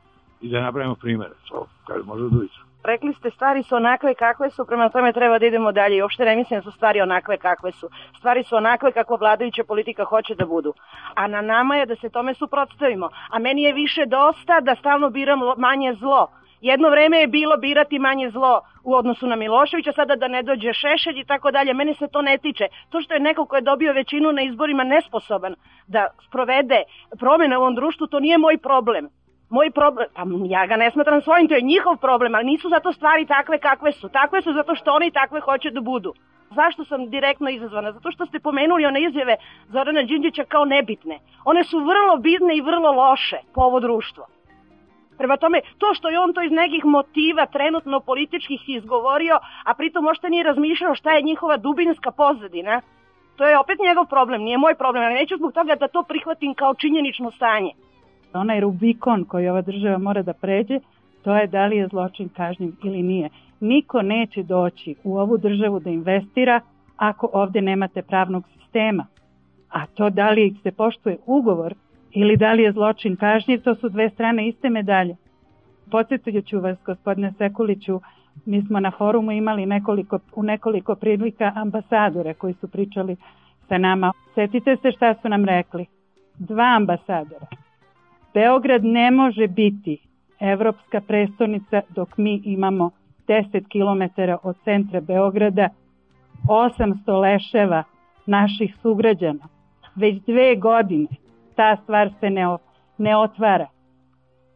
[0.40, 1.34] I da napravimo primere.
[1.48, 2.60] To, kaže, može da ulicu.
[2.84, 5.96] Rekli ste stvari su onakve kakve su, prema tome treba da idemo dalje.
[5.96, 7.90] I uopšte ne mislim da su stvari onakve kakve su.
[8.18, 10.74] Stvari su onakve kako vladajuća politika hoće da budu.
[11.14, 13.08] A na nama je da se tome suprotstavimo.
[13.30, 16.28] A meni je više dosta da stalno biram manje zlo.
[16.60, 20.72] Jedno vreme je bilo birati manje zlo u odnosu na Miloševića, sada da ne dođe
[20.72, 21.74] Šešelj i tako dalje.
[21.74, 22.68] Mene se to ne tiče.
[22.90, 25.54] To što je neko ko je dobio većinu na izborima nesposoban
[25.86, 26.82] da sprovede
[27.18, 29.08] promene u ovom društvu, to nije moj problem.
[29.54, 30.22] Moj problem, pa
[30.54, 33.92] ja ga ne smatram svojim, to je njihov problem, ali nisu zato stvari takve kakve
[33.92, 34.08] su.
[34.08, 36.12] Takve su zato što oni takve hoće da budu.
[36.50, 37.92] Zašto sam direktno izazvana?
[37.92, 39.36] Zato što ste pomenuli one izjave
[39.68, 41.18] Zorana Đinđića kao nebitne.
[41.44, 44.26] One su vrlo bitne i vrlo loše po ovo društvo.
[45.18, 50.04] Prema tome, to što je on to iz nekih motiva trenutno političkih izgovorio, a pritom
[50.04, 52.80] možda nije razmišljao šta je njihova dubinska pozadina,
[53.36, 56.54] to je opet njegov problem, nije moj problem, ali neću zbog toga da to prihvatim
[56.54, 57.72] kao činjenično stanje.
[58.34, 60.80] Onaj Rubikon koji ova država mora da pređe,
[61.22, 63.28] to je da li je zločin kažnjiv ili nije.
[63.60, 66.60] Niko neće doći u ovu državu da investira
[66.96, 69.06] ako ovde nemate pravnog sistema.
[69.70, 71.74] A to da li se poštuje ugovor
[72.10, 75.16] ili da li je zločin kažnjiv, to su dve strane iste medalje.
[75.90, 78.00] Podsjetit ću vas, gospodine Sekuliću,
[78.46, 83.16] mi smo na forumu imali nekoliko, u nekoliko prilika ambasadore koji su pričali
[83.68, 84.12] sa nama.
[84.34, 85.86] Setite se šta su nam rekli.
[86.38, 87.63] Dva ambasadora.
[88.34, 89.98] Beograd ne može biti
[90.40, 92.90] evropska prestonica dok mi imamo
[93.28, 95.68] 10 km od centra Beograda,
[96.48, 97.84] 800 leševa
[98.26, 99.48] naših sugrađana.
[99.94, 101.06] Već dve godine
[101.56, 102.56] ta stvar se ne,
[102.98, 103.68] ne otvara.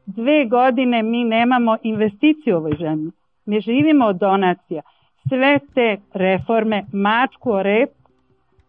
[0.07, 3.11] Dve godine mi nemamo investiciju u ovoj zemlji.
[3.47, 4.83] Mi živimo od donacija.
[5.29, 7.91] Sve te reforme mačku o rep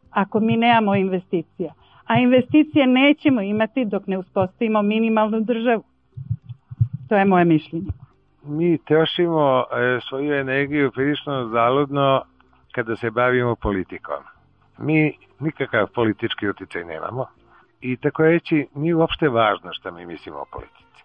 [0.09, 1.73] ako mi nemamo investicija.
[2.09, 5.83] A investicije nećemo imati dok ne uspostavimo minimalnu državu.
[7.09, 7.91] To je moje mišljenje.
[8.43, 12.21] Mi trošimo e, svoju energiju prilično zaludno
[12.71, 14.23] kada se bavimo politikom.
[14.77, 17.25] Mi nikakav politički uticaj nemamo
[17.81, 21.03] i tako reći nije uopšte važno šta mi mislimo o politici.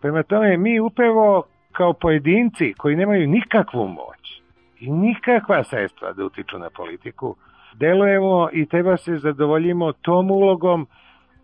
[0.00, 4.42] Prema tome, mi upravo kao pojedinci koji nemaju nikakvu moć
[4.80, 7.36] i nikakva sredstva da utiču na politiku,
[7.74, 10.86] delujemo i treba se zadovoljimo tom ulogom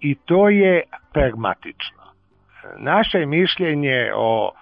[0.01, 0.83] i to je
[1.13, 2.05] pragmatično.
[2.79, 4.53] Naše mišljenje o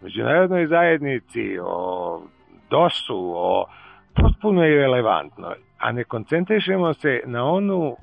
[0.00, 2.22] međunarodnoj zajednici, o
[2.70, 3.66] DOS-u, o
[4.14, 7.96] potpuno je relevantno, a ne koncentrišemo se na onu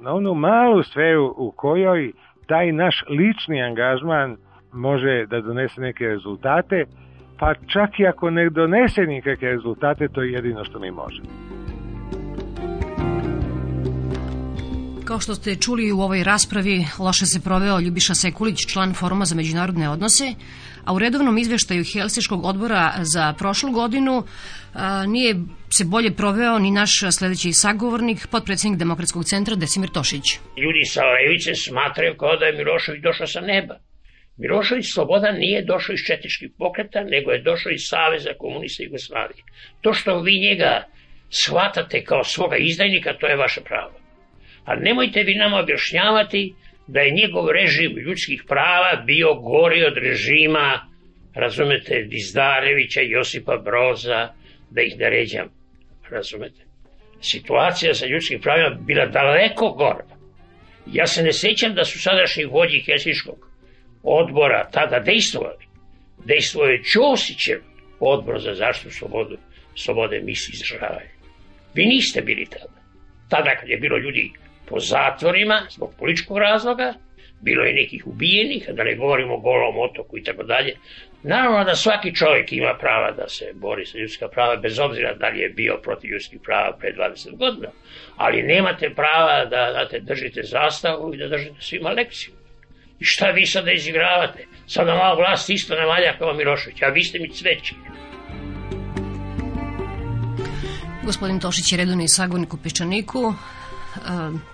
[0.00, 2.12] na onu malu sferu u kojoj
[2.46, 4.36] taj naš lični angažman
[4.72, 6.84] može da donese neke rezultate,
[7.38, 11.53] pa čak i ako ne donese nikakve rezultate, to je jedino što mi možemo.
[15.04, 19.34] Kao što ste čuli u ovoj raspravi, loše se proveo Ljubiša Sekulić, član Foruma za
[19.34, 20.34] međunarodne odnose,
[20.84, 24.24] a u redovnom izveštaju Helsiškog odbora za prošlu godinu
[24.74, 25.34] a, nije
[25.76, 30.24] se bolje proveo ni naš sledeći sagovornik, potpredsednik Demokratskog centra Desimir Tošić.
[30.62, 33.74] Ljudi sa levice smatraju kao da je Milošević došao sa neba.
[34.36, 39.42] Milošević Slobodan nije došao iz četičkih pokreta, nego je došao iz Saveza komunista Jugoslavije.
[39.80, 40.72] To što vi njega
[41.30, 44.03] shvatate kao svoga izdajnika, to je vaše pravo.
[44.64, 46.54] A nemojte vi nama objašnjavati
[46.86, 50.94] da je njegov režim ljudskih prava bio gori od režima
[51.34, 54.28] razumete, Dizdarevića, Josipa Broza,
[54.70, 55.48] da ih ne ređam,
[56.10, 56.64] razumete.
[57.20, 60.06] Situacija sa ljudskim pravima bila daleko gora.
[60.86, 63.48] Ja se ne sećam da su sadašnji vođi Helsinškog
[64.02, 65.64] odbora tada dejstvovali.
[66.24, 67.60] Dejstvovao je Ćosićev
[68.00, 69.36] odbor za zaštitu slobodu,
[69.74, 71.14] slobode misli izražavanja.
[71.74, 72.80] Vi niste bili tada.
[73.28, 74.32] Tada kad je bilo ljudi
[74.68, 76.94] po zatvorima zbog političkog razloga,
[77.40, 80.76] bilo je nekih ubijenih, da ne govorimo o golom otoku i tako dalje.
[81.22, 85.28] Naravno da svaki čovjek ima prava da se bori sa ljudska prava, bez obzira da
[85.28, 87.68] li je bio protiv ljudskih prava pre 20 godina,
[88.16, 92.34] ali nemate prava da, da te držite zastavu i da držite svima lekciju.
[93.00, 94.46] I šta vi sada izigravate?
[94.66, 97.74] Sada malo vlast isto ne valja kao Milošević, a vi ste mi cveći.
[101.04, 103.34] Gospodin Tošić je redovni sagovornik u Peščaniku.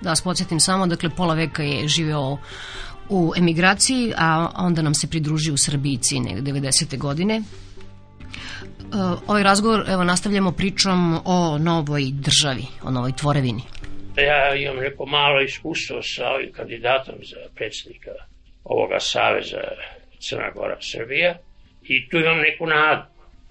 [0.00, 2.38] Da vas podsjetim samo, dakle pola veka je živeo
[3.08, 6.98] u emigraciji, a onda nam se pridružio u Srbiji cine 90.
[6.98, 7.42] godine.
[9.26, 13.62] Ovaj razgovor, evo, nastavljamo pričom o novoj državi, o novoj tvorevini.
[14.16, 18.10] Ja imam neko malo iskustvo sa ovim kandidatom za predsjednika
[18.64, 19.60] ovoga Saveza
[20.18, 21.38] Crna Gora Srbija
[21.82, 23.02] i tu imam neku nadu.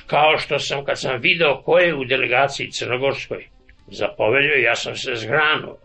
[0.08, 3.48] Kao što sam, kad sam video ko je u delegaciji Crnogorskoj
[3.92, 5.78] za povelju, ja sam se zgranuo.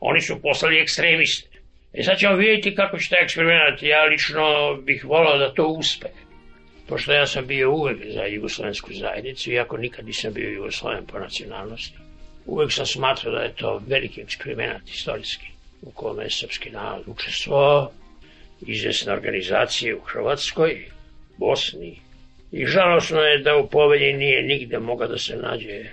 [0.00, 1.48] Oni su poslali ekstremiste.
[1.92, 3.82] E sad ćemo vidjeti kako će taj eksperiment.
[3.82, 6.06] Ja lično bih volao da to uspe.
[6.88, 11.98] Pošto ja sam bio uvek za jugoslovensku zajednicu, iako nikad nisam bio jugosloven po nacionalnosti.
[12.46, 15.46] Uvek sam smatrao da je to veliki eksperiment istorijski
[15.82, 17.92] u kome je srpski narod učestvovao,
[18.66, 20.84] izvesne organizacije u Hrvatskoj,
[21.36, 22.00] Bosni.
[22.52, 25.84] I žalosno je da u povelji nije nigde mogao da se nađe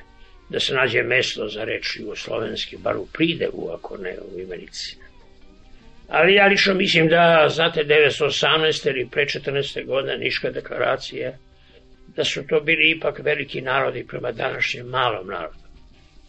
[0.50, 4.98] da se nađe mesto za reč jugoslovenski, bar u pridevu, ako ne u imenici.
[6.10, 8.90] Ali ja lično mislim da, znate, 1918.
[8.90, 9.86] ili pre 14.
[9.86, 11.34] godine Niška deklaracija,
[12.16, 15.58] da su to bili ipak veliki narodi prema današnjem malom narodu.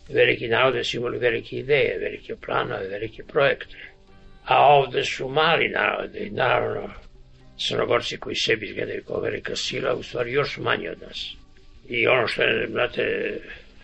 [0.09, 3.77] Veliki narode su imali velike ideje, velike planove, velike projekte.
[4.45, 6.91] A ovde su mali narodi, naravno,
[7.59, 11.33] crnogorci koji sebi izgledaju kao velika sila, u stvari još manji od nas.
[11.89, 13.35] I ono što je, znate,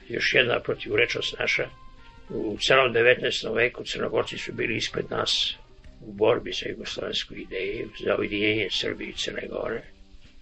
[0.08, 1.68] još jedna protivrečnost naša,
[2.28, 3.54] u celom 19.
[3.54, 5.56] veku crnogorci su bili ispred nas
[6.00, 9.82] u borbi za jugoslovensku ideju, za ujedinjenje Srbije i Crne Gore.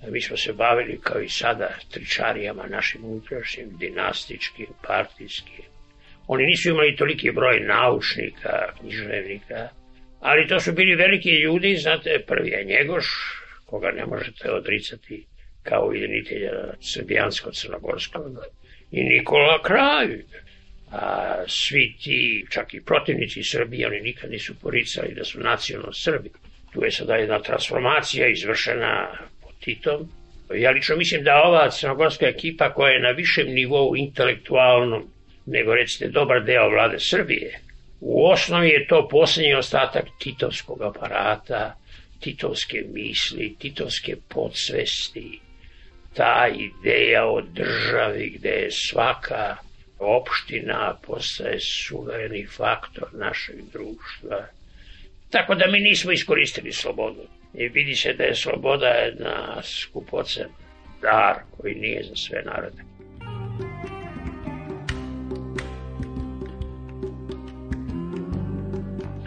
[0.08, 5.64] Mi smo se bavili kao i sada tričarijama našim unutrašnjim, dinastičkim, partijskim.
[6.26, 9.68] Oni nisu imali toliki broj naučnika, književnika,
[10.20, 13.06] ali to su bili veliki ljudi, znate, prvi je Njegoš,
[13.66, 15.26] koga ne možete odricati
[15.62, 16.50] kao ujedinitelja
[16.80, 18.38] srbijansko-crnogorskog,
[18.94, 20.22] i Nikola Kralj,
[20.92, 26.30] a svi ti, čak i protivnici Srbije, oni nikad nisu poricali da su nacionalno Srbi.
[26.72, 29.10] Tu je sada jedna transformacija izvršena
[29.42, 30.08] pod Titom.
[30.54, 35.08] Ja lično mislim da ova crnogorska ekipa koja je na višem nivou intelektualnom
[35.46, 37.60] nego recite dobar deo vlade Srbije,
[38.00, 41.74] u osnovi je to poslednji ostatak titovskog aparata,
[42.20, 45.40] titovske misli, titovske podsvesti,
[46.14, 49.56] ta ideja o državi gde je svaka
[49.98, 54.46] opština postaje suvereni faktor našeg društva.
[55.30, 57.22] Tako da mi nismo iskoristili slobodu.
[57.54, 60.48] I vidi se da je sloboda jedna skupocen
[61.02, 62.82] dar koji nije za sve narode.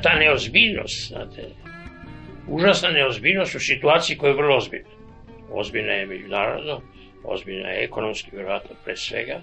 [0.04, 1.50] Ta neozbiljnost, znate,
[2.48, 4.97] užasna neozbiljnost u situaciji koja je vrlo ozbiljna.
[5.52, 6.82] Ozbiljna je međunarodno,
[7.24, 9.42] ozbiljna je ekonomski, vjerojatno pre svega,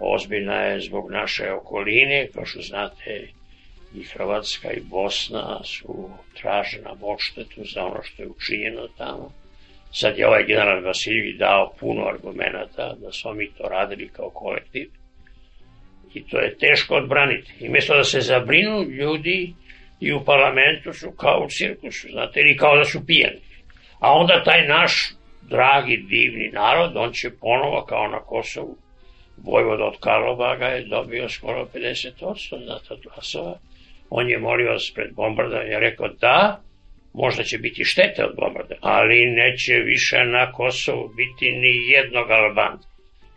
[0.00, 3.28] ozbiljna je zbog naše okoline, kao što znate
[3.94, 6.10] i Hrvatska i Bosna su
[6.40, 9.32] tražena odštetu za ono što je učinjeno tamo.
[9.92, 14.90] Sad je ovaj general Vasiljević dao puno argumenta da smo mi to radili kao kolektiv
[16.14, 17.52] i to je teško odbraniti.
[17.60, 19.54] I mjesto da se zabrinu ljudi
[20.00, 23.40] i u parlamentu su kao u cirkusu, znate, ili kao da su pijani.
[24.02, 28.76] A onda taj naš dragi, divni narod, on će ponovo kao na Kosovu
[29.36, 33.58] Vojvod od Karlovaga je dobio skoro 50% znata glasova.
[34.10, 36.60] On je molio vas pred bombardovanjem, je rekao da,
[37.12, 42.88] možda će biti štete od bombardovanja, ali neće više na Kosovu biti ni jednog Albanta.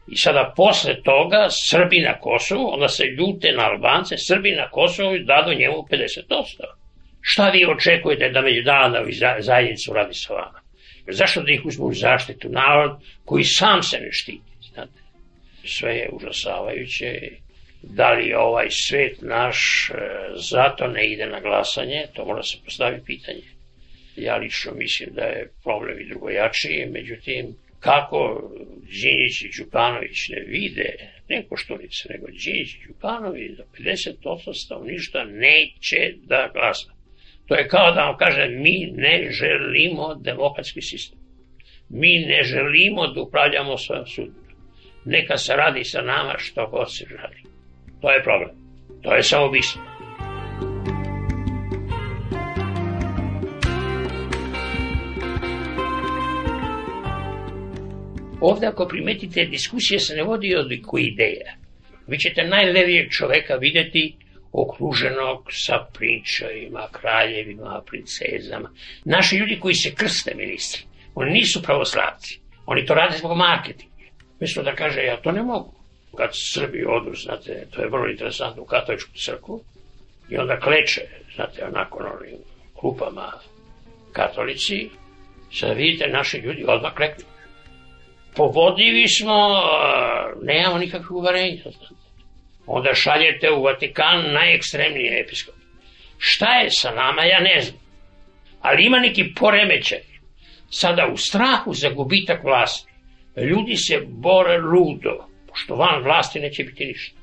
[0.08, 5.18] I sada posle toga Srbi na Kosovu, onda se ljute na Albance, Srbi na Kosovu
[5.20, 6.85] dadu njemu 50%.
[7.28, 9.00] Šta vi očekujete da međunarodna
[9.40, 10.60] zajednica uradi sa vama?
[11.08, 12.92] Zašto da ih uzmu u zaštitu narod
[13.26, 14.52] koji sam se ne štiti?
[14.74, 15.00] Znate?
[15.64, 17.20] Sve je užasavajuće.
[17.82, 19.96] Da li ovaj svet naš e,
[20.36, 22.06] zato ne ide na glasanje?
[22.14, 23.48] To mora se postavi pitanje.
[24.16, 28.52] Ja lično mislim da je problem i drugojačiji, međutim, kako
[29.02, 30.90] Đinjić i Đukanović ne vide,
[31.30, 36.96] ne Koštunice, nego Đinjić i Đukanović da 50% stanovništva neće da glasa.
[37.48, 41.20] To je kao da vam kaže, mi ne želimo demokratski sistem.
[41.90, 44.46] Mi ne želimo da upravljamo svojom sudbinom.
[45.06, 47.42] Neka se radi sa nama što god se želi.
[48.02, 48.56] To je problem.
[49.02, 49.82] To je samo bismo.
[58.42, 61.54] Ovde ako primetite, diskusija se ne vodi od ideja.
[62.08, 64.16] Vi ćete najlevijeg čoveka videti
[64.56, 68.70] okruženog sa pričajima, kraljevima, princezama.
[69.06, 70.82] Naši ljudi koji se krste, ministri,
[71.16, 72.40] oni nisu pravoslavci.
[72.66, 73.96] Oni to rade zbog marketinga.
[74.40, 75.74] Mesto da kaže, ja to ne mogu.
[76.18, 79.62] Kad Srbi odu, znate, to je vrlo interesantno u katoličku crkvu,
[80.30, 81.02] i onda kleče,
[81.36, 82.38] znate, onako na onim
[82.74, 83.32] klupama
[84.12, 84.90] katolici,
[85.52, 87.26] sada vidite, naši ljudi odmah kleknu.
[88.36, 89.36] Povodivi smo,
[90.42, 92.05] nemamo nikakve uvarenja, znate
[92.68, 95.56] onda šaljete u Vatikan najekstremnije episkop.
[96.18, 97.80] Šta je sa nama, ja ne znam.
[98.62, 100.00] Ali ima neki poremećaj.
[100.70, 102.92] Sada u strahu za gubitak vlasti,
[103.38, 107.20] ljudi se bore ludo, pošto van vlasti neće biti ništa.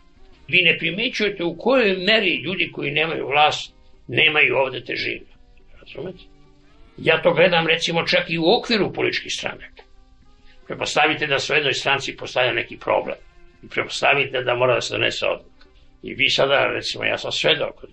[0.48, 3.74] Vi ne primećujete u kojoj meri ljudi koji nemaju vlast
[4.08, 5.26] nemaju ovde težinu.
[5.80, 6.18] Razumete?
[6.96, 9.82] Ja to gledam recimo čak i u okviru političkih stranaka.
[10.66, 13.16] Prepostavite da su jednoj stranci postavlja neki problem
[13.62, 15.66] i prepostavite da mora da se donese odluka.
[16.02, 17.84] I vi sada, recimo, ja sam svedok,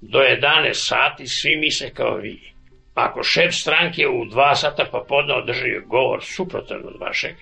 [0.00, 2.40] do 11 sati svi misle kao vi.
[2.94, 7.34] Ako šef stranke u 2 sata pa podne održi govor suprotan od vašeg,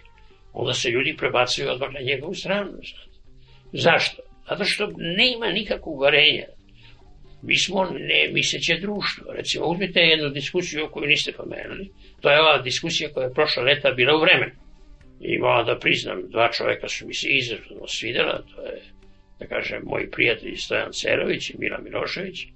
[0.52, 2.70] onda se ljudi prebacuju odmah na njegovu stranu.
[3.72, 4.22] Zašto?
[4.48, 6.44] Zato što nema nikakvog uvarenja.
[7.42, 9.32] Mi smo ne misleće društvo.
[9.32, 11.90] Recimo, uzmite jednu diskusiju koju niste pomenuli.
[12.20, 14.52] To je ova diskusija koja je prošla leta bila u vremenu.
[15.20, 18.82] I moram da priznam, dva čoveka su mi se izrazno svidela, to je,
[19.38, 22.46] da kažem, moj prijatelj Stojan Cerović i Mila Milošević.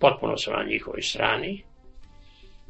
[0.00, 1.62] Potpuno sam na njihovoj strani.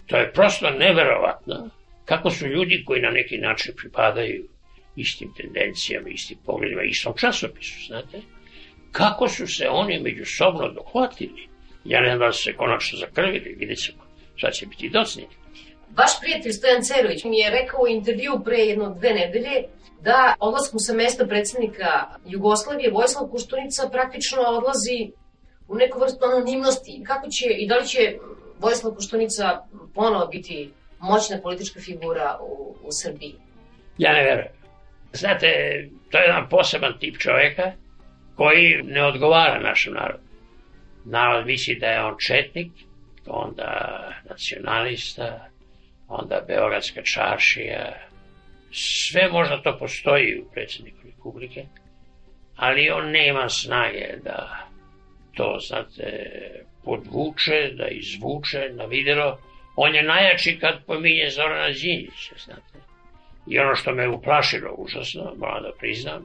[0.07, 1.70] To je prosto neverovatno
[2.05, 4.49] kako su ljudi koji na neki način pripadaju
[4.97, 8.20] istim tendencijama, istim pogledima, istom časopisu, znate,
[8.93, 11.49] kako su se oni međusobno dohvatili.
[11.84, 14.03] Ja ne znam da su se konačno zakrvili, vidjet ćemo,
[14.40, 15.41] sad će biti docnjeni.
[15.97, 19.64] Vaš prijatelj Stojan Cerović mi je rekao u intervju pre jedno dve nedelje
[20.01, 21.88] da odlaskom sa mesta predsednika
[22.26, 25.12] Jugoslavije Vojislav Koštunica praktično odlazi
[25.68, 27.03] u neku vrstu anonimnosti.
[27.07, 28.16] Kako će i da li će
[28.59, 29.59] Vojislav Koštunica
[29.95, 30.70] ponovo biti
[31.01, 33.34] moćna politička figura u, u Srbiji?
[33.99, 34.53] Ja ne verujem.
[35.12, 35.47] Znate,
[36.11, 37.72] to je jedan poseban tip čoveka
[38.36, 40.22] koji ne odgovara našem narodu.
[41.05, 42.72] Narod misli da je on četnik,
[43.26, 45.51] onda nacionalista,
[46.12, 47.92] onda Beogradska čaršija,
[48.72, 51.64] sve možda to postoji u predsjedniku Republike,
[52.56, 54.66] ali on nema snage da
[55.34, 56.30] to, znate,
[56.84, 59.38] podvuče, da izvuče na videlo.
[59.76, 62.78] On je najjači kad pominje Zorana Đinjića, znate.
[63.46, 66.24] I ono što me uplašilo užasno, moram da priznam,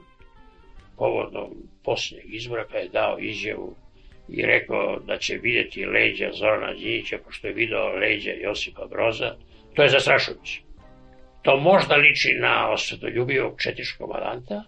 [0.96, 1.50] povodom
[1.84, 3.76] posljednjeg izbora kada je dao izjavu
[4.28, 9.36] i rekao da će videti leđa Zorana Đinjića, pošto je video leđa Josipa Broza,
[9.78, 10.60] To je zastrašujuće.
[11.42, 14.64] To možda liči na osvetoljubivog četiškog komandanta,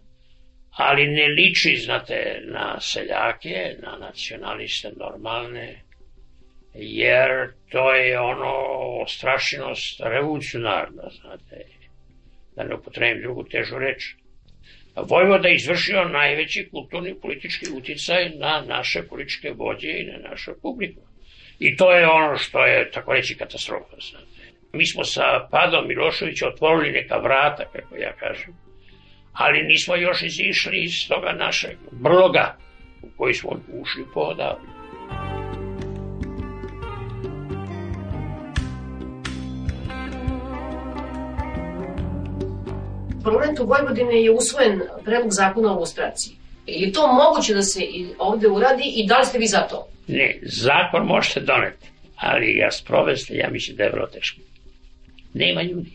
[0.70, 5.82] ali ne liči, znate, na seljake, na nacionaliste normalne,
[6.74, 7.30] jer
[7.68, 8.54] to je ono
[9.08, 11.64] strašinost revolucionarna, znate,
[12.56, 14.14] da ne upotrebim drugu težu reč.
[14.96, 21.00] Vojvoda je izvršio najveći kulturni politički uticaj na naše političke vođe i na našu publiku.
[21.58, 23.96] I to je ono što je, tako reći, katastrofa.
[24.11, 24.30] Znate.
[24.72, 28.54] Mi smo sa Padom Miloševića otvorili neka vrata, kako ja kažem,
[29.32, 32.56] ali nismo još izišli iz toga našeg brloga
[33.02, 34.80] u koji smo ušli pohodavno.
[43.20, 46.34] U parlamentu Vojvodine je usvojen predlog zakona o lustraciji.
[46.66, 47.80] Je to moguće da se
[48.18, 49.86] ovde uradi i da li ste vi za to?
[50.08, 54.40] Ne, zakon možete doneti, ali ga sprovesti, ja mislim da je vrlo teško.
[55.35, 55.91] Nema ljudi.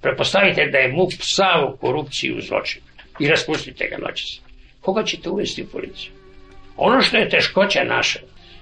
[0.00, 2.86] Prepostavite da je MUP psao korupciju zločinu
[3.20, 4.40] i raspustite ga noćas.
[4.80, 6.12] Koga ćete uvesti u policiju?
[6.76, 8.18] Ono što je teškoća naša,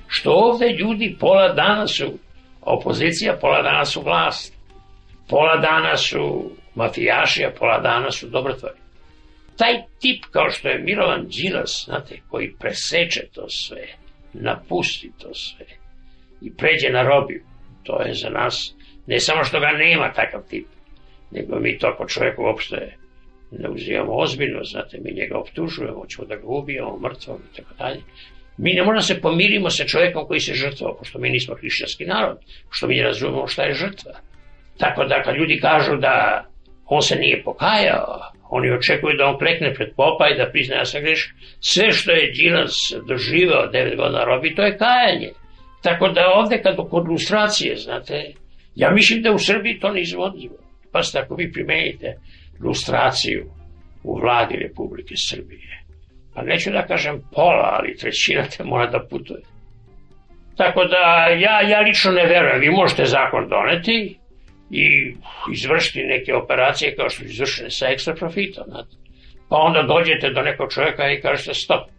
[0.09, 2.19] što ovde ljudi pola dana su
[2.61, 4.55] opozicija, pola dana su vlast,
[5.29, 8.81] pola dana su mafijaši, a pola dana su dobrotvori.
[9.57, 13.87] Taj tip kao što je Mirovan Đilas, znate, koji preseče to sve,
[14.33, 15.67] napusti to sve
[16.41, 17.43] i pređe na robiju,
[17.83, 18.75] to je za nas
[19.11, 20.67] Ne samo što ga nema takav tip,
[21.31, 22.97] nego mi to kod čovjeka uopšte
[23.51, 28.01] ne uzimamo ozbiljno, znate, mi njega optužujemo, ćemo da ga ubijemo, mrtvog i tako dalje.
[28.59, 32.05] Mi ne možemo da se pomirimo sa čovjekom koji se žrtvao, pošto mi nismo hrišćanski
[32.05, 32.39] narod,
[32.69, 34.13] pošto mi ne razumemo šta je žrtva.
[34.79, 36.45] Tako da kad ljudi kažu da
[36.87, 40.85] on se nije pokajao, oni očekuju da on klekne pred popa i da prizna ja
[40.85, 41.35] sam greš.
[41.61, 45.31] Sve što je Đilas doživao devet godina robi, to je kajanje.
[45.83, 48.33] Tako da ovde kad kod lustracije, znate,
[48.81, 50.57] ja mislim da u Srbiji to ne izvodljivo.
[50.93, 52.15] Pa ste ako vi primenite
[52.65, 53.45] lustraciju
[54.05, 55.85] u vladi Republike Srbije,
[56.35, 59.43] pa neću da kažem pola, ali trećina te mora da putuje.
[60.57, 61.03] Tako da
[61.47, 64.19] ja, ja lično ne verujem, vi možete zakon doneti
[64.71, 65.15] i
[65.53, 68.65] izvršiti neke operacije kao što izvršene sa ekstra profitom.
[69.49, 71.91] Pa onda dođete do nekog čovjeka i kažete stop.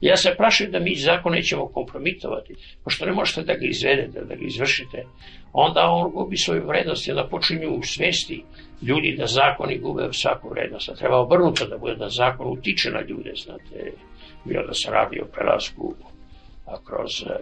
[0.00, 4.34] Ja se prašim da mi zakon nećemo kompromitovati, pošto ne možete da ga izvedete, da
[4.34, 5.04] ga izvršite.
[5.52, 8.44] Onda on gubi svoju vrednost i onda počinju u svesti
[8.82, 10.88] ljudi da zakoni gube svaku vrednost.
[10.88, 13.92] A treba obrnuto da bude da zakon utiče na ljude, znate,
[14.44, 15.94] bilo da se radi o prelasku
[16.86, 17.36] kroz e,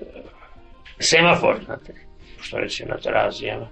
[0.98, 1.94] semafor, znate,
[2.40, 3.68] što recimo na terazijama.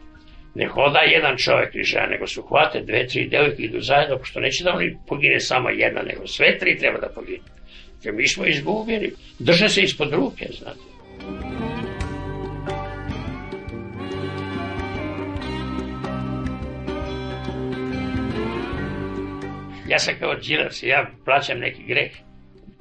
[0.55, 4.41] Ne hoda jedan čovjek ili žena, nego su hvate dve, tri devojke idu zajedno, pošto
[4.41, 7.56] neće da oni pogine samo jedna, nego sve tri treba da pogine.
[8.03, 9.15] Jer mi smo izgubili.
[9.39, 10.97] Drže se ispod ruke, znate.
[19.89, 22.11] Ja sam kao džilac, ja plaćam neki greh,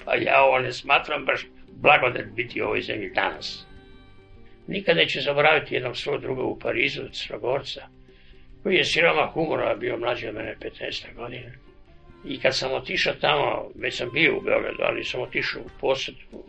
[0.05, 3.65] pa ja ovo ne smatram baš blagodat biti u ovoj zemlji danas.
[4.67, 7.87] Nikad neću zaboraviti jednog svog druga u Parizu, Crnogorca,
[8.63, 11.64] koji je siroma humora, bio mlađi od mene 15 godina.
[12.27, 16.43] I kad sam otišao tamo, već sam bio u Beogradu, ali sam otišao u posetu.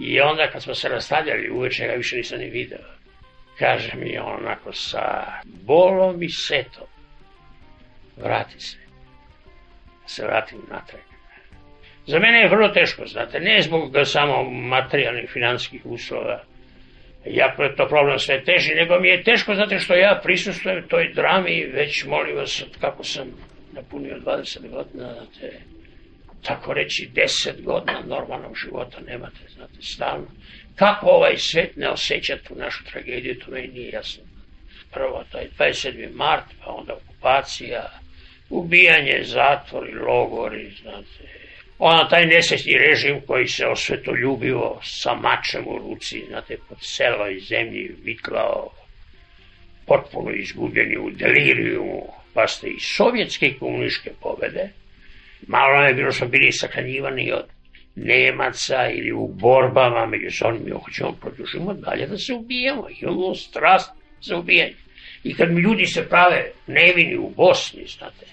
[0.00, 2.78] I onda kad smo se rastavljali uveče, ga više nisam ni video.
[3.58, 6.86] Kaže mi onako sa bolom i setom,
[8.16, 8.76] vrati se.
[10.02, 11.00] Da se vratim natrag.
[12.06, 16.42] Za mene je vrlo teško, znate, ne zbog samo materijalnih finanskih uslova,
[17.24, 21.64] je to problem sve teži, nego mi je teško, znate što ja prisustujem toj drami,
[21.74, 23.24] već molim vas, kako sam
[23.76, 25.60] napunio 20 godina, znate,
[26.42, 30.26] tako reći 10 godina normalnog života nemate, znate, stalno.
[30.74, 34.22] Kako ovaj svet ne osjeća tu našu tragediju, to meni nije jasno.
[34.92, 36.14] Prvo, taj 27.
[36.14, 37.90] mart, pa onda okupacija,
[38.50, 41.36] ubijanje, zatvori, logori, znate,
[41.78, 47.96] ona taj nesrećni režim koji se osvetoljubivo sa mačem u ruci, znate, pod selvoj zemlji
[48.02, 48.70] vitlao,
[49.86, 52.02] potpuno izgubljeni u delirijumu,
[52.34, 54.68] pa ste i sovjetske i komunističke pobede,
[55.46, 57.44] malo je bilo smo bili sakranjivani od
[57.96, 63.92] Nemaca ili u borbama među sobom, mi hoćemo produžimo dalje da se ubijemo, imamo strast
[64.20, 64.74] za ubijanje.
[65.24, 68.26] I kad mi ljudi se prave nevini u Bosni, znate,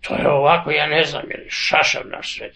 [0.00, 2.52] to je ovako, ja ne znam, je li šašav naš svet.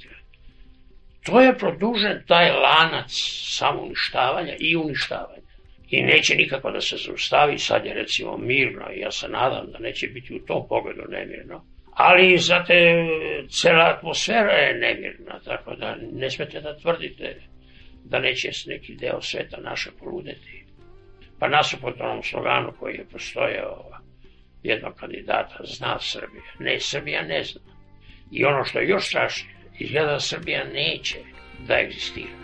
[1.22, 3.10] To je produžen taj lanac
[3.58, 5.51] samouništavanja i uništavanja.
[5.92, 9.78] I neće nikako da se zaustavi, sad je recimo mirno i ja se nadam da
[9.78, 11.64] neće biti u tom pogledu nemirno.
[11.94, 12.74] Ali, znate,
[13.60, 17.36] cela atmosfera je nemirna, tako da ne smete da tvrdite
[18.04, 20.64] da neće neki deo sveta naša poludeti.
[21.38, 23.90] Pa nasuprot onom sloganu koji je postojao
[24.62, 26.42] jednog kandidata, zna Srbija.
[26.58, 27.60] Ne, Srbija ne zna.
[28.30, 31.18] I ono što je još strašnije, izgleda da Srbija neće
[31.68, 32.42] da egzistira.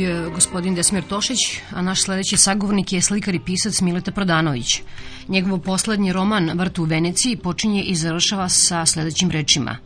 [0.00, 1.38] Bio je gospodin Desmir Tošić,
[1.70, 4.82] a naš sledeći sagovornik je slikar i pisac Mileta Prodanović.
[5.28, 9.76] Njegov poslednji roman Vrt u Veneciji počinje i završava sa sledećim rečima.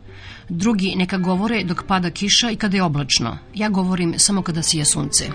[0.49, 3.37] Drugi neka govore dok pada kiša i kada je oblačno.
[3.53, 5.29] Ja govorim samo kada sije sunce.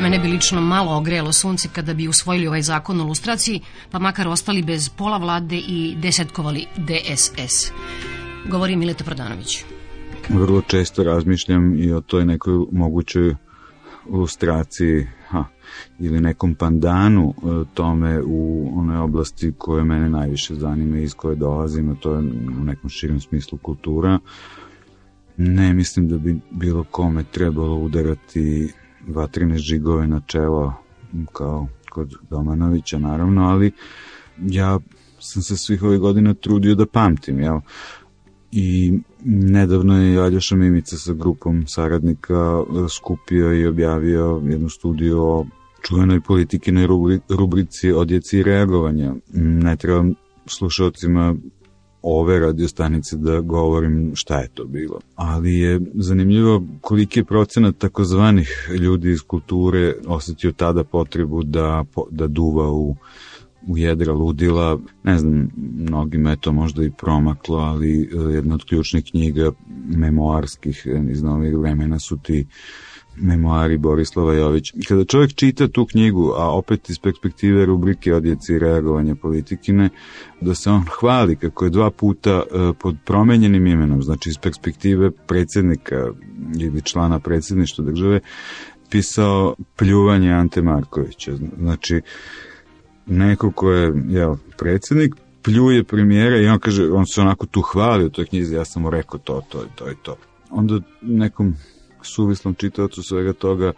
[0.00, 4.28] Mene bi lično malo ogrelo sunce kada bi usvojili ovaj zakon o lustraciji, pa makar
[4.28, 7.72] ostali bez pola vlade i desetkovali DSS.
[8.48, 9.64] Govori Mileta Prodanović
[10.34, 13.34] vrlo često razmišljam i o toj nekoj mogućoj
[14.08, 15.44] lustraciji ha,
[15.98, 21.36] ili nekom pandanu e, tome u onoj oblasti koje mene najviše zanima i iz koje
[21.36, 22.18] dolazim, a to je
[22.60, 24.18] u nekom širom smislu kultura.
[25.36, 28.72] Ne mislim da bi bilo kome trebalo udarati
[29.08, 30.74] vatrine žigove na čelo
[31.32, 33.72] kao kod Domanovića naravno, ali
[34.38, 34.78] ja
[35.18, 37.60] sam se svih ovih godina trudio da pamtim, jel?
[38.52, 45.46] i nedavno je Aljoša Mimica sa grupom saradnika skupio i objavio jednu studiju o
[45.82, 46.86] čuvenoj politikinoj
[47.28, 49.14] rubrici odjeci reagovanja.
[49.34, 50.14] Ne trebam
[50.46, 51.34] slušalcima
[52.02, 55.00] ove radiostanice da govorim šta je to bilo.
[55.16, 62.26] Ali je zanimljivo koliki je procenat takozvanih ljudi iz kulture osetio tada potrebu da, da
[62.26, 62.96] duva u
[63.66, 68.64] u jedra ludila, ne znam, mnogima je to možda i promaklo, ali e, jedna od
[68.64, 69.50] ključnih knjiga
[69.88, 72.46] memoarskih e, iz novih vremena su ti
[73.16, 74.76] memoari Borislava Jovića.
[74.88, 79.90] Kada čovjek čita tu knjigu, a opet iz perspektive rubrike odjeci reagovanja politikine,
[80.40, 85.10] da se on hvali kako je dva puta e, pod promenjenim imenom, znači iz perspektive
[85.10, 86.10] predsjednika
[86.60, 88.20] ili člana predsjedništva države,
[88.90, 91.32] pisao pljuvanje Ante Markovića.
[91.58, 92.00] Znači,
[93.06, 98.04] neko ko je jel, predsjednik, pljuje premijera i on kaže, on se onako tu hvali
[98.04, 100.16] u toj knjizi, ja sam mu rekao to, to, to i to.
[100.50, 101.54] Onda nekom
[102.02, 103.72] suvislom čitavcu svega toga,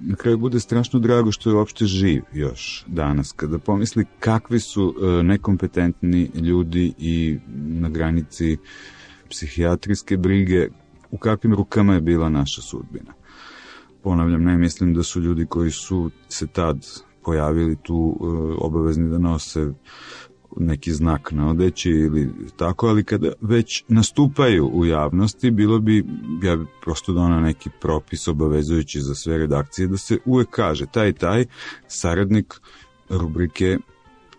[0.00, 4.94] na kraju bude strašno drago što je uopšte živ još danas, kada pomisli kakvi su
[4.96, 8.56] e, nekompetentni ljudi i na granici
[9.30, 10.68] psihijatrijske brige,
[11.10, 13.12] u kakvim rukama je bila naša sudbina.
[14.02, 16.86] Ponavljam, ne mislim da su ljudi koji su se tad
[17.24, 18.24] pojavili tu e,
[18.60, 19.72] obavezni da nose
[20.56, 26.04] neki znak na odeći ili tako, ali kada već nastupaju u javnosti, bilo bi,
[26.42, 31.12] ja bi prosto donao neki propis obavezujući za sve redakcije, da se uvek kaže taj
[31.12, 31.44] taj
[31.86, 32.54] saradnik
[33.08, 33.78] rubrike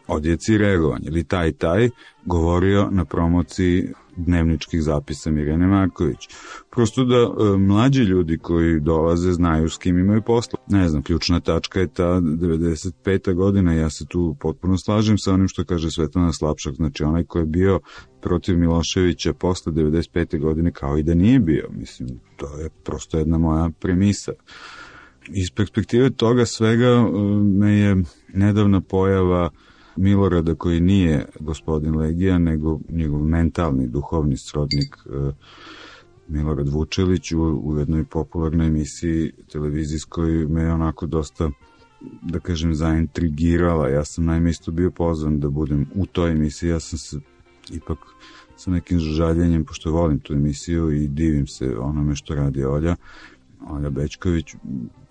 [0.08, 1.90] odjeci reagovanja ili taj taj
[2.26, 6.28] govorio na promociji dnevničkih zapisa Mirjane Marković.
[6.72, 10.60] Prosto da e, mlađi ljudi koji dolaze znaju s kim imaju posla.
[10.68, 13.34] Ne znam, ključna tačka je ta 95.
[13.34, 17.40] godina, ja se tu potpuno slažem sa onim što kaže Svetlana Slapšak, znači onaj ko
[17.40, 17.80] je bio
[18.22, 20.40] protiv Miloševića posle 95.
[20.40, 24.32] godine kao i da nije bio, mislim, to je prosto jedna moja premisa.
[25.28, 27.04] Iz perspektive toga svega e,
[27.44, 27.96] me je
[28.34, 29.50] nedavna pojava
[29.96, 35.32] Milorada koji nije gospodin Legija, nego njegov mentalni, duhovni srodnik e,
[36.28, 41.50] Milorad Vučelić u, u jednoj popularnoj emisiji televizijskoj me je onako dosta
[42.22, 43.90] da kažem zaintrigirala.
[43.90, 47.20] Ja sam naime isto bio pozvan da budem u toj emisiji, ja sam se
[47.72, 47.98] ipak
[48.58, 52.96] sa nekim žaljenjem, pošto volim tu emisiju i divim se onome što radi Olja,
[53.70, 54.56] Olja Bečković,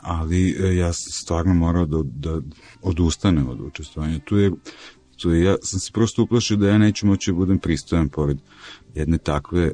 [0.05, 2.41] ali e, ja sam stvarno morao da, da
[2.83, 4.19] odustanem od učestvovanja.
[4.19, 4.53] Tu je,
[5.17, 8.39] tu je, ja sam se prosto uplašio da ja neću moći da budem pristojan pored
[8.95, 9.73] jedne takve,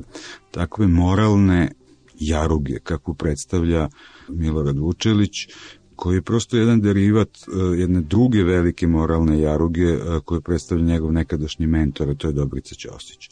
[0.50, 1.72] takve moralne
[2.20, 3.88] jaruge, kako predstavlja
[4.28, 5.48] Milorad Vučelić,
[5.96, 11.12] koji je prosto jedan derivat uh, jedne druge velike moralne jaruge uh, koje predstavlja njegov
[11.12, 13.30] nekadašnji mentor, a to je Dobrica Ćosić.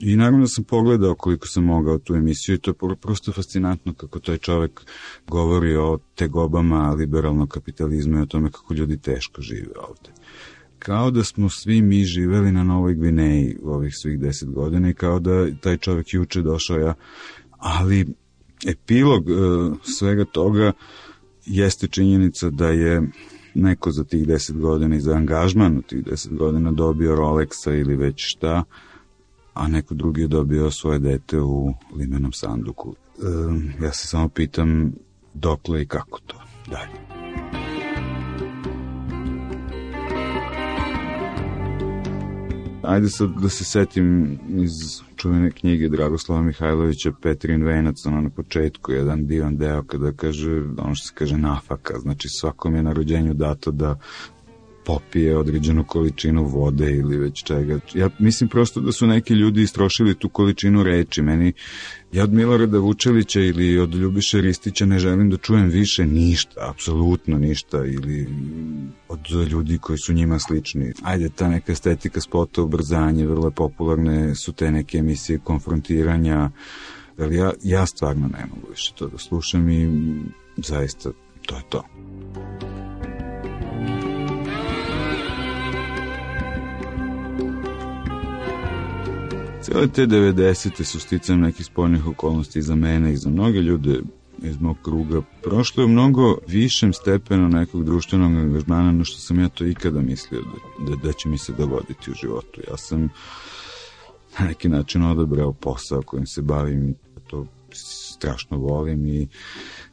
[0.00, 3.94] I naravno da sam pogledao koliko sam mogao tu emisiju i to je prosto fascinantno
[3.94, 4.80] kako taj čovek
[5.26, 10.10] govori o tegobama liberalnog kapitalizma i o tome kako ljudi teško žive ovde.
[10.78, 14.94] Kao da smo svi mi živeli na Novoj Gvineji u ovih svih deset godina i
[14.94, 16.94] kao da taj čovek juče došao ja,
[17.50, 18.06] ali
[18.66, 20.72] epilog uh, svega toga
[21.46, 23.02] jeste činjenica da je
[23.54, 27.96] neko za tih deset godina i za angažman u tih deset godina dobio Rolexa ili
[27.96, 28.64] već šta,
[29.58, 32.94] a neko drugi je dobio svoje dete u limenom sanduku.
[33.80, 34.92] E, ja se samo pitam
[35.34, 36.36] dokle i kako to
[36.70, 37.08] dalje.
[42.82, 48.92] Ajde sad da se setim iz čuvene knjige Dragoslava Mihajlovića Petrin Venac, ono na početku,
[48.92, 53.34] jedan divan deo kada kaže, ono što se kaže nafaka, znači svakom je na rođenju
[53.34, 53.98] dato da
[54.88, 57.80] popije određenu količinu vode ili već čega.
[57.94, 61.22] Ja mislim prosto da su neki ljudi istrošili tu količinu reči.
[61.22, 61.52] Meni,
[62.12, 67.38] ja od Milorada Vučelića ili od Ljubiše Ristića ne želim da čujem više ništa, apsolutno
[67.38, 68.28] ništa, ili
[69.08, 69.20] od
[69.50, 70.92] ljudi koji su njima slični.
[71.02, 76.50] Ajde, ta neka estetika spota, ubrzanje, vrlo popularne su te neke emisije konfrontiranja,
[77.18, 79.88] ali ja, ja stvarno ne mogu više to da slušam i
[80.56, 81.10] zaista
[81.46, 81.84] to je to.
[89.68, 90.84] Cijele te 90.
[90.84, 94.00] su sticam nekih spoljnih okolnosti za mene i za mnoge ljude
[94.42, 99.48] iz mog kruga prošlo je mnogo višem stepenu nekog društvenog angažmana no što sam ja
[99.48, 102.60] to ikada mislio da, da, da će mi se dogoditi u životu.
[102.70, 103.08] Ja sam
[104.38, 106.94] na neki način odabrao posao kojim se bavim,
[107.26, 109.28] to strašno volim i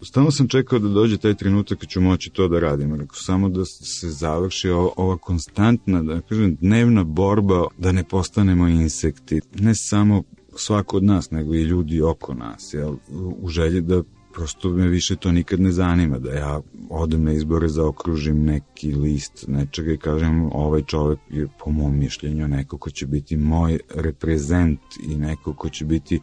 [0.01, 2.95] stalno sam čekao da dođe taj trenutak kad ću moći to da radim.
[2.95, 9.41] Rekao, samo da se završi ova konstantna, da kažem, dnevna borba da ne postanemo insekti.
[9.59, 10.23] Ne samo
[10.55, 12.95] svako od nas, nego i ljudi oko nas, jel,
[13.41, 14.03] u želji da
[14.35, 19.45] prosto me više to nikad ne zanima, da ja odem na izbore, zaokružim neki list
[19.47, 24.79] nečega i kažem ovaj čovek je po mom mišljenju neko ko će biti moj reprezent
[25.07, 26.19] i neko ko će biti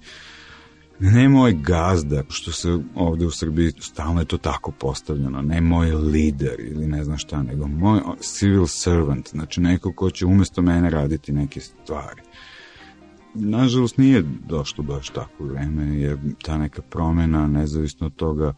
[0.99, 5.90] ne moj gazda, što se ovde u Srbiji stalno je to tako postavljeno, ne moj
[5.90, 10.90] lider ili ne znam šta, nego moj civil servant, znači neko ko će umesto mene
[10.90, 12.22] raditi neke stvari
[13.34, 18.55] nažalost nije došlo baš tako vreme, jer ta neka promena, nezavisno od toga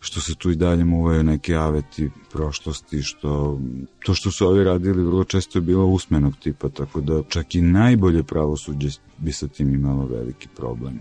[0.00, 3.60] što se tu i dalje muvaju neki aveti prošlosti, što
[4.04, 7.60] to što su ovi radili vrlo često je bilo usmenog tipa, tako da čak i
[7.60, 8.88] najbolje pravosuđe
[9.18, 10.98] bi sa tim imalo veliki problem.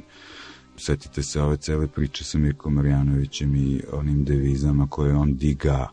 [0.78, 5.88] Setite se ove cele priče sa Mirkom Marjanovićem i onim devizama koje on diga,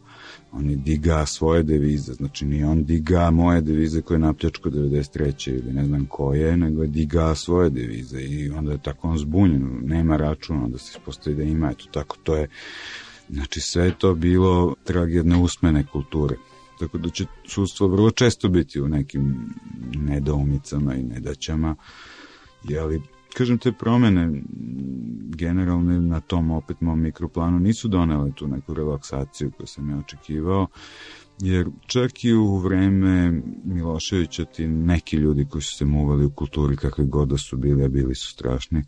[0.53, 5.51] on je diga svoje devize, znači nije on diga moje devize koje je napljačko 93.
[5.51, 9.81] ili ne znam koje, nego je diga svoje devize i onda je tako on zbunjen,
[9.83, 12.49] nema računa, da se ispostavi da ima, eto tako to je,
[13.29, 16.37] znači sve je to bilo trag jedne usmene kulture.
[16.81, 19.55] Tako da će sudstvo vrlo često biti u nekim
[19.95, 21.77] nedoumicama i nedaćama,
[22.65, 23.03] jeli
[23.35, 24.43] kažem, te promene
[25.37, 30.67] generalne na tom opet mom mikroplanu nisu donele tu neku relaksaciju koju sam ja očekivao,
[31.41, 36.77] jer čak i u vreme Miloševića ti neki ljudi koji su se muvali u kulturi
[36.77, 38.83] kakve god da su bili, a bili su strašni,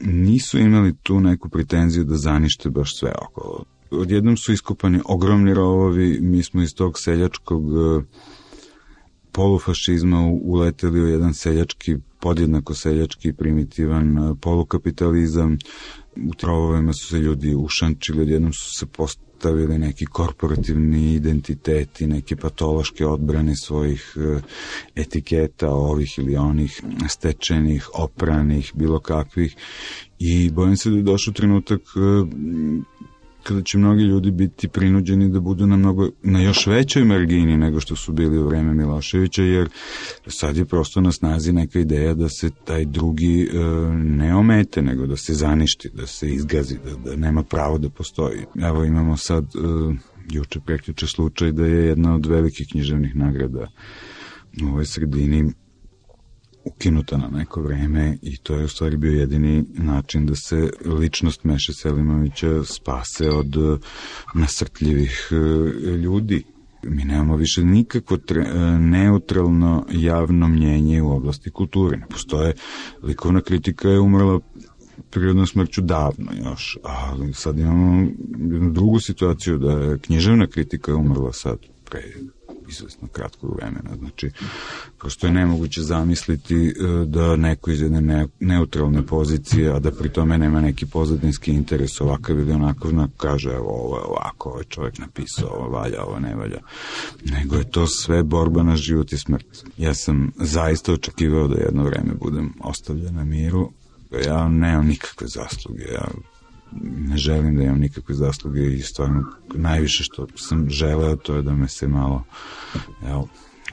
[0.00, 3.64] nisu imali tu neku pretenziju da zanište baš sve okolo.
[3.90, 7.62] Odjednom su iskopani ogromni rovovi, mi smo iz tog seljačkog
[9.38, 15.58] polufašizma uleteli u jedan seljački, podjednako seljački, primitivan e, polukapitalizam.
[16.30, 23.06] U trovovima su se ljudi ušančili, odjednom su se postavili neki korporativni identiteti, neke patološke
[23.06, 24.40] odbrane svojih e,
[24.96, 29.56] etiketa, ovih ili onih, stečenih, opranih, bilo kakvih.
[30.18, 32.00] I bojim se da je došao trenutak e,
[33.48, 37.80] kada će mnogi ljudi biti prinuđeni da budu na, mnogo, na još većoj margini nego
[37.80, 39.68] što su bili u vreme Miloševića, jer
[40.26, 43.58] sad je prosto na snazi neka ideja da se taj drugi e,
[43.94, 48.44] ne omete, nego da se zaništi, da se izgazi, da, da nema pravo da postoji.
[48.62, 49.58] Evo imamo sad e,
[50.30, 53.66] juče preključe slučaj da je jedna od velikih književnih nagrada
[54.62, 55.52] u ovoj sredini
[56.68, 61.44] ukinuta na neko vreme i to je u stvari bio jedini način da se ličnost
[61.44, 63.78] Meše Selimovića spase od e,
[64.34, 65.34] nasrtljivih e,
[65.90, 66.42] ljudi.
[66.82, 71.96] Mi nemamo više nikakvo tre, e, neutralno javno mnjenje u oblasti kulture.
[71.96, 72.54] Ne postoje,
[73.02, 74.40] likovna kritika je umrla
[75.10, 80.96] prirodnom smrću davno još, ali sad imamo jednu drugu situaciju da je književna kritika je
[80.96, 82.02] umrla sad pre
[82.68, 83.96] izvesno kratkog vremena.
[83.98, 84.30] Znači,
[84.98, 86.72] prosto je nemoguće zamisliti e,
[87.06, 92.38] da neko iz jedne neutralne pozicije, a da pri tome nema neki pozadinski interes ovakav
[92.38, 96.34] ili onakav, kaže evo ovo je ovako, ovo je čovjek napisao, ovo valja, ovo ne
[96.34, 96.60] valja.
[97.24, 99.46] Nego je to sve borba na život i smrt.
[99.76, 103.72] Ja sam zaista očekivao da jedno vreme budem ostavljen na miru,
[104.26, 106.08] ja nemam nikakve zasluge, ja
[106.82, 111.54] ne želim da imam nikakve zasluge i stvarno najviše što sam želeo to je da
[111.54, 112.24] me se malo
[113.06, 113.28] evo,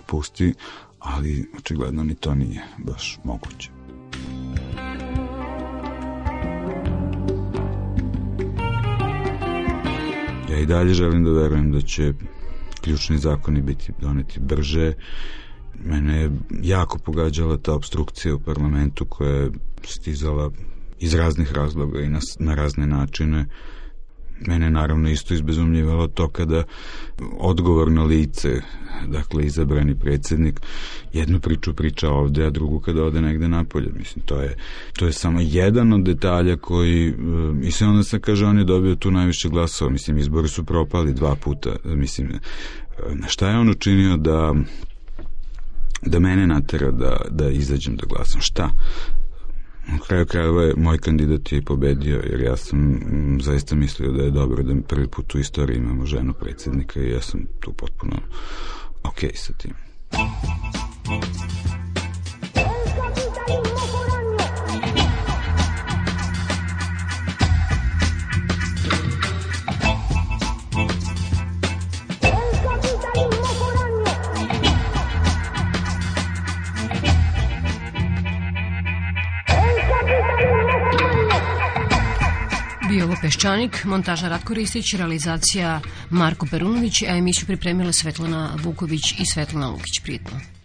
[0.07, 0.53] pusti,
[0.99, 3.69] ali očigledno ni to nije baš moguće.
[10.51, 12.13] Ja i dalje želim da verujem da će
[12.81, 14.93] ključni zakoni biti doneti brže.
[15.85, 16.31] Mene je
[16.61, 19.51] jako pogađala ta obstrukcija u parlamentu koja je
[19.83, 20.51] stizala
[20.99, 23.45] iz raznih razloga i na, na razne načine.
[24.47, 26.63] Mene naravno isto izbezumljivalo to kada
[27.37, 28.61] odgovorno lice,
[29.07, 30.61] dakle izabrani predsednik,
[31.13, 33.91] jednu priču priča ovde, a drugu kada ode negde napolje.
[33.97, 34.55] Mislim, to je,
[34.97, 37.13] to je samo jedan od detalja koji,
[37.63, 39.91] i se onda se kaže, on je dobio tu najviše glasova.
[39.91, 41.75] Mislim, izbori su propali dva puta.
[41.83, 42.31] Mislim,
[43.13, 44.53] na šta je on učinio da
[46.05, 48.41] da mene natera da, da izađem da glasam.
[48.41, 48.69] Šta?
[49.87, 54.23] Na kraju krajeva je moj kandidat je pobedio, jer ja sam m, zaista mislio da
[54.23, 58.15] je dobro da prvi put u istoriji imamo ženu predsednika i ja sam tu potpuno
[59.03, 59.73] ok sa tim.
[83.15, 85.77] Jovo Peščanik, montaža Ratko Ristić, realizacija
[86.09, 90.45] Marko Perunović, a emisiju pripremila Svetlana Vuković i Svetlana Lukić Prijetno.